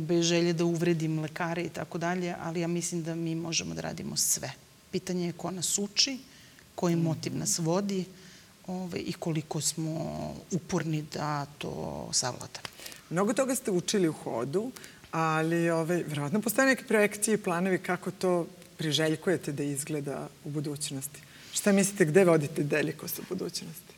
bez 0.00 0.24
želje 0.24 0.52
da 0.52 0.64
uvredim 0.64 1.18
lekare 1.18 1.62
i 1.62 1.68
tako 1.68 1.98
dalje, 1.98 2.34
ali 2.40 2.60
ja 2.60 2.68
mislim 2.68 3.02
da 3.02 3.14
mi 3.14 3.34
možemo 3.34 3.74
da 3.74 3.80
radimo 3.80 4.16
sve. 4.16 4.52
Pitanje 4.90 5.26
je 5.26 5.32
ko 5.32 5.50
nas 5.50 5.78
uči, 5.78 6.18
koji 6.74 6.96
motiv 6.96 7.36
nas 7.36 7.58
vodi 7.58 8.04
ovaj, 8.70 9.02
i 9.06 9.12
koliko 9.12 9.60
smo 9.60 9.94
uporni 10.50 11.02
da 11.12 11.46
to 11.58 12.08
savladamo. 12.12 12.68
Mnogo 13.10 13.32
toga 13.32 13.54
ste 13.54 13.70
učili 13.70 14.08
u 14.08 14.12
hodu, 14.12 14.70
ali 15.10 15.70
ovaj, 15.70 16.02
verovatno 16.06 16.40
postoje 16.40 16.66
neke 16.66 16.84
projekcije 16.84 17.34
i 17.34 17.42
planovi 17.42 17.78
kako 17.78 18.10
to 18.10 18.46
priželjkujete 18.76 19.52
da 19.52 19.62
izgleda 19.62 20.28
u 20.44 20.50
budućnosti. 20.50 21.20
Šta 21.52 21.72
mislite, 21.72 22.04
gde 22.04 22.24
vodite 22.24 22.62
Delikos 22.62 23.18
u 23.18 23.22
budućnosti? 23.28 23.94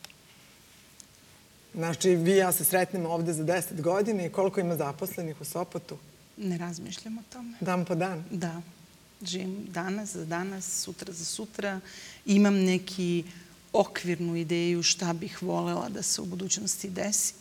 Znači, 1.74 2.14
vi 2.14 2.32
i 2.32 2.36
ja 2.36 2.52
se 2.52 2.64
sretnemo 2.64 3.08
ovde 3.08 3.32
za 3.32 3.44
10 3.44 3.80
godina 3.80 4.24
i 4.26 4.30
koliko 4.30 4.60
ima 4.60 4.76
zaposlenih 4.76 5.40
u 5.40 5.44
Sopotu? 5.44 5.98
Ne 6.36 6.58
razmišljam 6.58 7.18
o 7.18 7.22
tome. 7.32 7.56
Dan 7.60 7.84
po 7.84 7.94
dan? 7.94 8.24
Da. 8.30 8.62
Živim 9.22 9.66
danas 9.68 10.12
za 10.12 10.24
danas, 10.24 10.82
sutra 10.82 11.12
za 11.12 11.24
sutra. 11.24 11.80
Imam 12.26 12.54
neki 12.54 13.24
okvirnu 13.72 14.36
ideju 14.36 14.82
šta 14.82 15.12
bih 15.12 15.42
volela 15.42 15.88
da 15.88 16.02
se 16.02 16.20
u 16.20 16.24
budućnosti 16.24 16.90
desi 16.90 17.34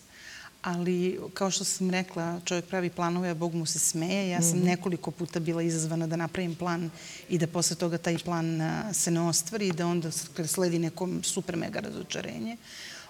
ali 0.61 1.19
kao 1.33 1.51
što 1.51 1.63
sam 1.63 1.89
rekla, 1.89 2.39
čovjek 2.45 2.65
pravi 2.65 2.89
planove, 2.89 3.29
a 3.29 3.33
Bog 3.33 3.53
mu 3.53 3.65
se 3.65 3.79
smeje. 3.79 4.29
Ja 4.29 4.41
sam 4.41 4.59
-hmm. 4.59 4.65
nekoliko 4.65 5.11
puta 5.11 5.39
bila 5.39 5.61
izazvana 5.61 6.07
da 6.07 6.15
napravim 6.15 6.55
plan 6.55 6.89
i 7.29 7.37
da 7.37 7.47
posle 7.47 7.75
toga 7.75 7.97
taj 7.97 8.17
plan 8.17 8.61
se 8.93 9.11
ne 9.11 9.21
ostvari 9.21 9.67
i 9.67 9.71
da 9.71 9.87
onda 9.87 10.11
sledi 10.47 10.79
neko 10.79 11.09
super 11.23 11.55
mega 11.55 11.79
razočarenje. 11.79 12.57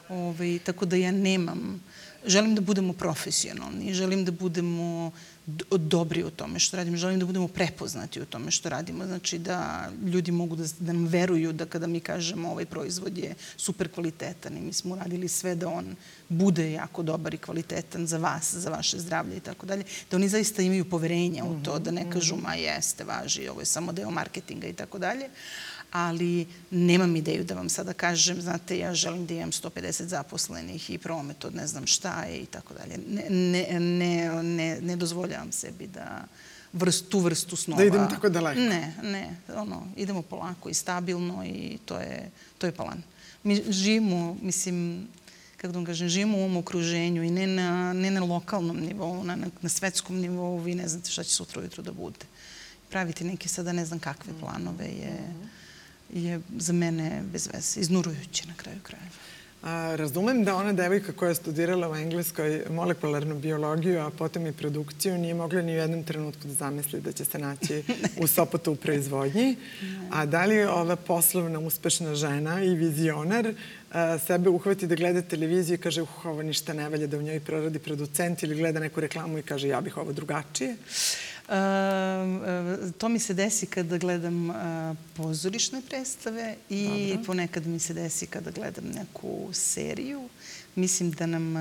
Ove, 0.10 0.22
ovaj, 0.22 0.60
tako 0.64 0.86
da 0.86 0.96
ja 0.96 1.12
nemam, 1.12 1.84
želim 2.26 2.56
da 2.56 2.62
budemo 2.62 2.94
profesionalni, 2.94 3.94
želim 3.94 4.26
da 4.26 4.32
budemo 4.32 5.12
dobri 5.72 6.24
u 6.24 6.30
tome 6.30 6.60
što 6.60 6.78
radimo. 6.78 6.98
Želim 6.98 7.20
da 7.20 7.26
budemo 7.26 7.48
prepoznati 7.48 8.22
u 8.22 8.26
tome 8.26 8.52
što 8.52 8.70
radimo. 8.70 9.06
Znači 9.06 9.40
da 9.40 9.90
ljudi 10.06 10.32
mogu 10.32 10.56
da, 10.56 10.64
da 10.80 10.94
nam 10.94 11.06
veruju 11.06 11.54
da 11.54 11.66
kada 11.66 11.88
mi 11.88 12.00
kažemo 12.00 12.52
ovaj 12.52 12.66
proizvod 12.66 13.18
je 13.18 13.36
super 13.58 13.88
kvalitetan 13.88 14.58
i 14.58 14.62
mi 14.62 14.74
smo 14.74 14.96
uradili 14.96 15.28
sve 15.28 15.56
da 15.56 15.70
on 15.70 15.96
bude 16.30 16.72
jako 16.72 17.04
dobar 17.04 17.34
i 17.34 17.38
kvalitetan 17.38 18.08
za 18.08 18.18
vas, 18.18 18.54
za 18.54 18.70
vaše 18.70 19.00
zdravlje 19.00 19.38
i 19.38 19.40
tako 19.40 19.66
dalje, 19.66 19.84
da 20.12 20.18
oni 20.18 20.30
zaista 20.30 20.62
imaju 20.62 20.90
poverenja 20.90 21.46
u 21.46 21.64
to, 21.64 21.80
da 21.80 21.92
ne 21.92 22.12
kažu 22.12 22.36
ma 22.36 22.56
jeste, 22.56 23.04
važi, 23.04 23.48
ovo 23.48 23.60
je 23.60 23.66
samo 23.66 23.92
deo 23.92 24.12
marketinga 24.12 24.68
i 24.68 24.74
tako 24.74 25.00
dalje 25.00 25.30
ali 25.92 26.48
nemam 26.72 27.16
ideju 27.16 27.44
da 27.44 27.56
vam 27.56 27.70
sada 27.70 27.94
kažem, 27.94 28.42
znate, 28.42 28.78
ja 28.78 28.94
želim 28.94 29.26
da 29.26 29.34
imam 29.34 29.52
150 29.52 30.04
zaposlenih 30.04 30.90
i 30.90 30.98
promet 30.98 31.46
od 31.46 31.56
ne 31.56 31.68
znam 31.68 31.88
šta 31.88 32.24
je 32.24 32.38
i 32.38 32.46
tako 32.46 32.74
dalje. 32.74 32.98
Ne, 33.10 33.26
ne, 33.30 33.80
ne, 33.80 34.44
ne, 34.44 34.82
ne 34.82 34.96
dozvoljavam 34.96 35.52
sebi 35.52 35.88
da 35.88 36.24
vrst, 36.74 37.10
tu 37.10 37.20
vrstu 37.20 37.56
snova... 37.56 37.82
Da 37.82 37.86
idemo 37.86 38.08
tako 38.08 38.30
daleko? 38.30 38.60
Ne, 38.60 38.96
ne, 39.04 39.36
ono, 39.56 39.88
idemo 39.98 40.22
polako 40.22 40.70
i 40.70 40.74
stabilno 40.74 41.46
i 41.46 41.78
to 41.86 41.98
je, 41.98 42.32
to 42.58 42.68
je 42.68 42.72
plan. 42.72 43.04
Mi 43.44 43.64
živimo, 43.70 44.38
mislim, 44.42 45.08
kako 45.58 45.72
da 45.72 45.78
vam 45.78 45.86
kažem, 45.86 46.10
živimo 46.10 46.38
u 46.38 46.42
ovom 46.42 46.58
okruženju 46.58 47.24
i 47.24 47.32
ne 47.32 47.48
na, 47.48 47.94
ne 47.94 48.12
na 48.12 48.24
lokalnom 48.24 48.80
nivou, 48.80 49.24
na, 49.24 49.38
na 49.62 49.70
svetskom 49.70 50.20
nivou, 50.20 50.58
vi 50.58 50.76
ne 50.76 50.88
znate 50.88 51.12
šta 51.12 51.24
će 51.24 51.30
sutra 51.30 51.62
ujutru 51.62 51.84
da 51.84 51.92
bude. 51.92 52.26
Praviti 52.90 53.24
neke 53.24 53.50
sada 53.50 53.72
ne 53.72 53.86
znam 53.86 54.00
kakve 54.00 54.34
planove 54.40 54.86
je... 54.86 55.12
Mm 55.12 55.44
-hmm 55.44 55.62
je 56.14 56.40
za 56.58 56.74
mene 56.74 57.24
bez 57.32 57.50
veze, 57.54 57.80
iznurujuće 57.80 58.48
na 58.48 58.54
kraju 58.54 58.78
krajeva. 58.84 59.12
A, 59.64 59.96
razumem 59.96 60.44
da 60.44 60.56
ona 60.56 60.74
devojka 60.74 61.14
koja 61.14 61.30
je 61.30 61.36
studirala 61.36 61.90
u 61.90 61.96
Engleskoj 61.96 62.64
molekularnu 62.70 63.36
biologiju, 63.36 64.00
a 64.02 64.10
potom 64.10 64.48
i 64.48 64.54
produkciju, 64.54 65.18
nije 65.18 65.34
mogla 65.34 65.62
ni 65.62 65.72
u 65.72 65.76
jednom 65.76 66.04
trenutku 66.04 66.48
da 66.48 66.54
zamisli 66.54 67.02
da 67.02 67.12
će 67.12 67.26
se 67.26 67.40
naći 67.40 67.84
u 68.24 68.28
Sopotu 68.28 68.72
u 68.72 68.76
proizvodnji. 68.76 69.56
A 70.12 70.26
da 70.26 70.46
li 70.46 70.64
ova 70.64 70.96
poslovna, 70.96 71.60
uspešna 71.60 72.16
žena 72.16 72.64
i 72.64 72.76
vizionar 72.76 73.54
a, 73.92 74.18
sebe 74.20 74.50
uhvati 74.50 74.88
da 74.88 74.96
gleda 74.96 75.22
televiziju 75.22 75.76
i 75.76 75.82
kaže 75.82 76.02
uh, 76.02 76.26
ovo 76.26 76.44
ništa 76.44 76.74
ne 76.74 76.90
valja 76.90 77.08
da 77.08 77.18
u 77.18 77.22
njoj 77.22 77.40
proradi 77.40 77.80
producent 77.80 78.44
ili 78.44 78.56
gleda 78.56 78.80
neku 78.80 79.00
reklamu 79.00 79.38
i 79.38 79.44
kaže 79.44 79.68
ja 79.68 79.82
bih 79.82 79.98
ovo 79.98 80.14
drugačije? 80.14 80.70
Ehm, 80.70 80.78
to 82.98 83.10
mi 83.10 83.20
se 83.20 83.34
desi 83.34 83.66
kada 83.66 83.98
gledam 83.98 84.50
pozorišne 85.14 85.82
predstave 85.90 86.56
i 86.70 87.08
Dobro. 87.10 87.26
ponekad 87.26 87.68
mi 87.68 87.80
se 87.80 87.94
desi 87.94 88.28
kada 88.28 88.52
gledam 88.52 88.86
neku 88.86 89.50
seriju. 89.54 90.30
Mislim 90.76 91.12
da 91.12 91.26
nam 91.26 91.56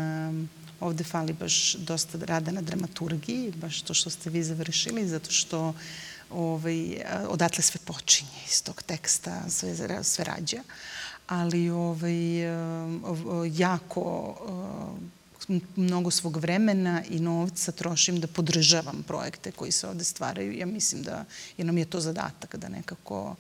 ovde 0.81 1.05
fali 1.05 1.33
baš 1.33 1.75
dosta 1.75 2.19
rada 2.23 2.51
na 2.53 2.61
dramaturgiji, 2.63 3.53
baš 3.57 3.83
to 3.83 3.95
što 3.95 4.11
ste 4.11 4.31
vi 4.31 4.43
završili, 4.43 5.09
zato 5.09 5.31
što 5.31 5.75
ovaj, 6.31 7.03
odatle 7.29 7.63
sve 7.63 7.81
počinje 7.85 8.41
iz 8.49 8.63
tog 8.63 8.83
teksta, 8.83 9.51
sve, 9.51 10.05
sve 10.05 10.25
rađa. 10.25 10.63
Ali 11.27 11.71
ovaj, 11.71 12.41
jako 13.59 14.35
mnogo 15.77 16.11
svog 16.11 16.37
vremena 16.37 17.03
i 17.11 17.21
novca 17.21 17.73
trošim 17.73 18.21
da 18.21 18.27
podržavam 18.27 19.05
projekte 19.07 19.53
koji 19.53 19.73
se 19.73 19.89
ovde 19.89 20.05
stvaraju. 20.05 20.59
Ja 20.59 20.67
mislim 20.67 21.03
da 21.03 21.25
jer 21.57 21.67
nam 21.67 21.79
je 21.79 21.85
to 21.85 22.01
zadatak 22.01 22.57
da 22.57 22.69
nekako 22.69 23.37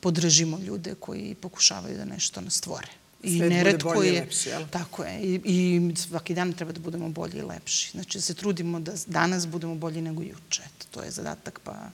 podržimo 0.00 0.58
ljude 0.58 0.94
koji 0.94 1.34
pokušavaju 1.34 1.96
da 1.96 2.04
nešto 2.04 2.40
nas 2.40 2.54
stvore. 2.54 2.88
I 3.22 3.38
Svet 3.38 3.50
neretko 3.50 3.88
bude 3.88 3.96
bolji 3.96 4.14
je, 4.14 4.20
lepši, 4.20 4.48
jel? 4.48 4.66
Tako 4.70 5.04
je. 5.04 5.20
I, 5.22 5.40
I 5.44 5.96
svaki 5.96 6.34
dan 6.34 6.52
treba 6.52 6.72
da 6.72 6.80
budemo 6.80 7.08
bolji 7.08 7.38
i 7.38 7.42
lepši. 7.42 7.90
Znači, 7.90 8.18
da 8.18 8.22
se 8.22 8.34
trudimo 8.34 8.80
da 8.80 8.92
danas 9.06 9.46
budemo 9.46 9.74
bolji 9.74 10.02
nego 10.02 10.22
juče. 10.22 10.62
Eto, 10.62 10.86
to 10.90 11.02
je 11.02 11.10
zadatak, 11.10 11.60
pa 11.64 11.90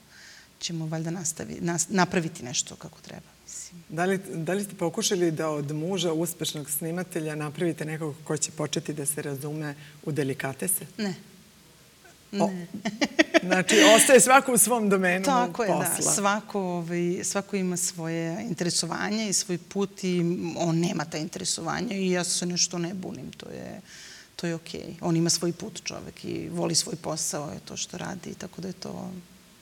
ćemo 0.59 0.87
valjda 0.87 1.11
nastavi, 1.11 1.57
nas, 1.61 1.89
napraviti 1.89 2.43
nešto 2.43 2.75
kako 2.75 3.01
treba 3.01 3.34
mislim. 3.55 3.83
Da 3.89 4.05
li, 4.05 4.17
da 4.17 4.53
li 4.53 4.63
ste 4.63 4.75
pokušali 4.75 5.31
da 5.31 5.49
od 5.49 5.71
muža 5.71 6.13
uspešnog 6.13 6.69
snimatelja 6.69 7.35
napravite 7.35 7.85
nekog 7.85 8.15
ko 8.23 8.37
će 8.37 8.51
početi 8.51 8.93
da 8.93 9.05
se 9.05 9.21
razume 9.21 9.75
u 10.03 10.11
delikatese? 10.11 10.85
Ne. 10.97 11.15
O, 12.39 12.49
znači, 13.47 13.75
ostaje 13.95 14.19
svako 14.19 14.53
u 14.53 14.57
svom 14.57 14.89
domenu 14.89 15.25
Tako 15.25 15.63
je, 15.63 15.69
da. 15.69 16.01
Svako, 16.01 16.61
ovaj, 16.61 17.23
svako 17.23 17.55
ima 17.55 17.77
svoje 17.77 18.41
interesovanje 18.41 19.29
i 19.29 19.33
svoj 19.33 19.57
put 19.57 20.03
i 20.03 20.21
on 20.57 20.79
nema 20.79 21.05
ta 21.05 21.17
interesovanja 21.17 21.95
i 21.95 22.11
ja 22.11 22.23
se 22.23 22.45
nešto 22.45 22.77
ne 22.77 22.93
bunim. 22.93 23.31
To 23.31 23.49
je, 23.49 23.81
to 24.35 24.47
je 24.47 24.55
okej. 24.55 24.81
Okay. 24.81 24.95
On 25.01 25.15
ima 25.15 25.29
svoj 25.29 25.53
put 25.53 25.81
čovek 25.83 26.25
i 26.25 26.49
voli 26.49 26.75
svoj 26.75 26.95
posao, 26.95 27.51
je 27.51 27.59
to 27.65 27.77
što 27.77 27.97
radi, 27.97 28.33
tako 28.33 28.61
da 28.61 28.67
je 28.67 28.73
to, 28.73 29.11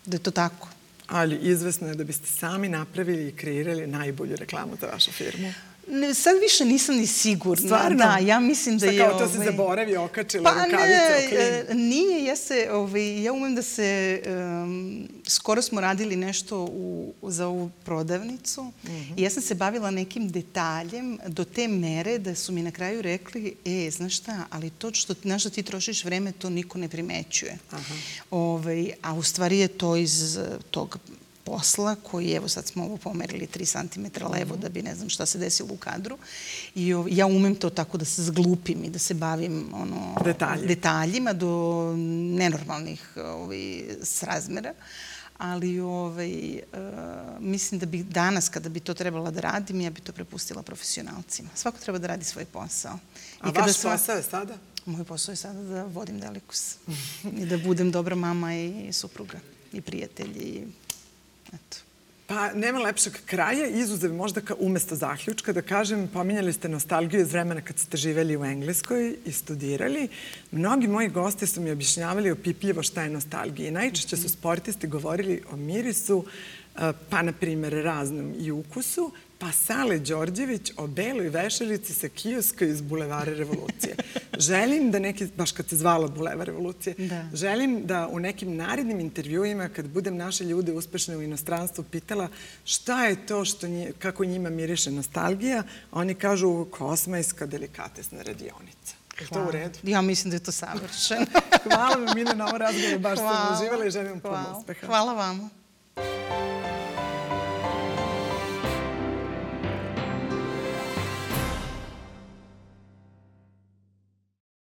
da 0.06 0.16
je 0.16 0.24
to 0.24 0.32
tako 0.32 0.68
ali 1.08 1.40
izvesno 1.42 1.88
je 1.88 1.96
da 1.96 2.04
biste 2.04 2.28
sami 2.28 2.70
napravili 2.70 3.28
i 3.28 3.32
kreirali 3.32 3.88
najbolju 3.88 4.36
reklamu 4.36 4.72
za 4.82 4.88
vašu 4.88 5.12
firmu. 5.12 5.54
Ne, 5.88 6.14
sad 6.14 6.34
više 6.42 6.66
nisam 6.66 6.96
ni 6.96 7.08
sigurna. 7.08 7.66
Stvarno? 7.66 7.98
Da, 7.98 8.18
ja 8.22 8.40
mislim 8.40 8.78
da 8.78 8.86
je... 8.86 9.00
kao 9.00 9.10
to 9.10 9.16
ovaj... 9.16 9.30
se 9.30 9.52
zaboravi, 9.52 9.96
okačila 9.96 10.44
pa, 10.44 10.50
rukavica, 10.50 10.88
ne, 10.88 11.30
okay. 11.32 11.74
nije, 11.74 12.26
ja 12.26 12.36
se, 12.36 12.68
ovaj, 12.72 13.24
ja 13.24 13.34
umem 13.34 13.56
da 13.56 13.62
se, 13.62 14.22
um, 14.28 15.08
skoro 15.28 15.62
smo 15.62 15.82
radili 15.82 16.16
nešto 16.16 16.64
u, 16.64 17.14
za 17.22 17.48
ovu 17.48 17.72
prodavnicu 17.86 18.64
mm 18.64 18.72
-hmm. 18.84 19.14
i 19.18 19.22
ja 19.22 19.30
sam 19.30 19.44
se 19.44 19.56
bavila 19.56 19.92
nekim 19.92 20.30
detaljem 20.30 21.20
do 21.28 21.44
te 21.44 21.68
mere 21.68 22.18
da 22.18 22.36
su 22.36 22.52
mi 22.52 22.64
na 22.64 22.72
kraju 22.72 23.02
rekli, 23.02 23.56
e, 23.66 23.92
znaš 23.92 24.18
šta, 24.18 24.46
ali 24.50 24.70
to 24.70 24.94
što, 24.94 25.16
na 25.24 25.40
što 25.40 25.50
ti 25.50 25.64
trošiš 25.64 26.04
vreme, 26.04 26.32
to 26.32 26.50
niko 26.50 26.78
ne 26.78 26.90
primećuje. 26.90 27.58
Aha. 27.72 27.94
Ovaj, 28.32 28.92
a 29.02 29.14
u 29.14 29.24
stvari 29.24 29.60
je 29.60 29.68
to 29.68 29.96
iz 29.96 30.40
tog 30.72 31.00
posla 31.44 31.96
koji, 31.96 32.32
evo 32.32 32.48
sad 32.48 32.68
smo 32.68 32.84
ovo 32.84 32.98
pomerili 32.98 33.48
3 33.48 33.92
cm 33.94 34.26
levo 34.26 34.56
da 34.56 34.70
bi 34.70 34.82
ne 34.82 34.96
znam 34.96 35.10
šta 35.10 35.26
se 35.26 35.38
desilo 35.38 35.70
u 35.74 35.78
kadru. 35.78 36.18
I 36.76 36.94
ja 37.10 37.26
umem 37.26 37.56
to 37.56 37.70
tako 37.70 37.98
da 37.98 38.06
se 38.06 38.24
zglupim 38.24 38.84
i 38.84 38.90
da 38.90 39.00
se 39.00 39.14
bavim 39.14 39.74
ono, 39.74 40.16
Detalje. 40.26 40.68
detaljima 40.68 41.34
do 41.34 41.94
nenormalnih 42.38 43.18
ovaj, 43.18 43.84
srazmera 44.04 44.74
ali 45.44 45.80
ovaj, 45.80 46.56
uh, 46.56 47.40
mislim 47.40 47.80
da 47.80 47.86
bi 47.86 48.04
danas 48.04 48.50
kada 48.50 48.70
bi 48.70 48.80
to 48.80 48.94
trebala 48.94 49.32
da 49.32 49.42
radim, 49.42 49.82
ja 49.82 49.90
bi 49.90 50.02
to 50.02 50.12
prepustila 50.12 50.62
profesionalcima. 50.64 51.50
Svako 51.56 51.78
treba 51.78 52.00
da 52.00 52.08
radi 52.08 52.26
svoj 52.26 52.46
posao. 52.46 52.94
I 52.94 53.40
A 53.40 53.54
kada 53.54 53.60
vaš 53.60 53.76
sva... 53.76 53.92
posao 53.92 54.16
je 54.16 54.24
sada? 54.24 54.58
Moj 54.86 55.04
posao 55.04 55.34
je 55.34 55.36
sada 55.36 55.64
da 55.64 55.84
vodim 55.84 56.20
Delikus 56.20 56.76
i 57.42 57.46
da 57.46 57.58
budem 57.58 57.92
dobra 57.92 58.16
mama 58.16 58.56
i 58.56 58.94
supruga 58.94 59.40
i 59.74 59.82
prijatelj 59.82 60.38
i 60.38 60.68
Eto. 61.54 61.78
Pa 62.34 62.48
nema 62.54 62.80
lepšeg 62.82 63.18
kraja, 63.30 63.68
izuzev 63.68 64.14
možda 64.14 64.42
ka, 64.42 64.56
umesto 64.60 64.96
zaključka, 64.98 65.54
da 65.54 65.62
kažem, 65.62 66.08
pominjali 66.14 66.54
ste 66.54 66.70
nostalgiju 66.70 67.22
iz 67.22 67.32
vremena 67.32 67.62
kad 67.62 67.80
ste 67.80 67.98
živeli 67.98 68.38
u 68.38 68.46
Engleskoj 68.46 69.18
i 69.26 69.32
studirali. 69.32 70.08
Mnogi 70.52 70.88
moji 70.88 71.10
gosti 71.10 71.48
su 71.48 71.62
mi 71.62 71.72
objašnjavali 71.72 72.32
opipljivo 72.32 72.84
šta 72.84 73.04
je 73.04 73.10
nostalgija. 73.10 73.72
Najčešće 73.72 74.18
su 74.18 74.30
sportisti 74.30 74.88
govorili 74.88 75.44
o 75.52 75.56
mirisu, 75.56 76.26
pa, 77.10 77.22
na 77.22 77.34
primjer, 77.34 77.74
raznom 77.84 78.34
i 78.40 78.52
ukusu, 78.52 79.12
pa 79.44 79.52
Sale 79.52 80.00
Đorđević 80.00 80.72
o 80.78 80.88
beloj 80.88 81.30
vešalici 81.30 81.94
sa 81.94 82.10
kioska 82.10 82.66
iz 82.66 82.82
Bulevara 82.82 83.34
revolucije. 83.34 83.96
Želim 84.38 84.92
da 84.92 85.00
neki, 85.00 85.28
baš 85.38 85.52
kad 85.52 85.70
se 85.70 85.76
zvala 85.78 86.08
Bulevar 86.08 86.48
revolucije, 86.48 86.96
Da. 86.98 87.26
želim 87.34 87.86
da 87.86 88.08
u 88.08 88.20
nekim 88.20 88.56
narednim 88.56 89.00
intervjuima, 89.00 89.70
kad 89.70 89.88
budem 89.88 90.18
naše 90.18 90.44
ljude 90.44 90.74
uspešne 90.74 91.18
u 91.18 91.22
inostranstvu, 91.22 91.84
pitala 91.84 92.28
šta 92.66 93.06
je 93.06 93.26
to 93.26 93.46
što 93.46 93.68
nje, 93.68 93.92
kako 94.00 94.26
njima 94.26 94.50
miriše 94.50 94.92
nostalgija, 94.92 95.64
oni 95.92 96.16
kažu 96.16 96.66
kosmajska 96.66 97.46
delikatesna 97.46 98.22
radionica. 98.22 98.96
Je 99.22 99.28
to 99.28 99.44
u 99.44 99.52
redu? 99.52 99.80
Ja 99.84 100.02
mislim 100.02 100.30
da 100.30 100.36
je 100.36 100.44
to 100.44 100.52
savršeno. 100.52 101.26
Hvala 101.64 101.96
vam, 101.96 102.16
Mina, 102.16 102.34
na 102.34 102.48
ovo 102.48 102.58
razgovor. 102.58 103.00
Baš 103.00 103.18
sam 103.18 103.28
Hvala. 103.28 103.58
uživala 103.58 103.86
i 103.86 103.92
želim 103.92 104.12
vam 104.12 104.20
puno 104.20 104.34
Hvala. 104.36 104.58
uspeha. 104.60 104.88
Hvala 104.88 105.14
vama. 105.14 105.50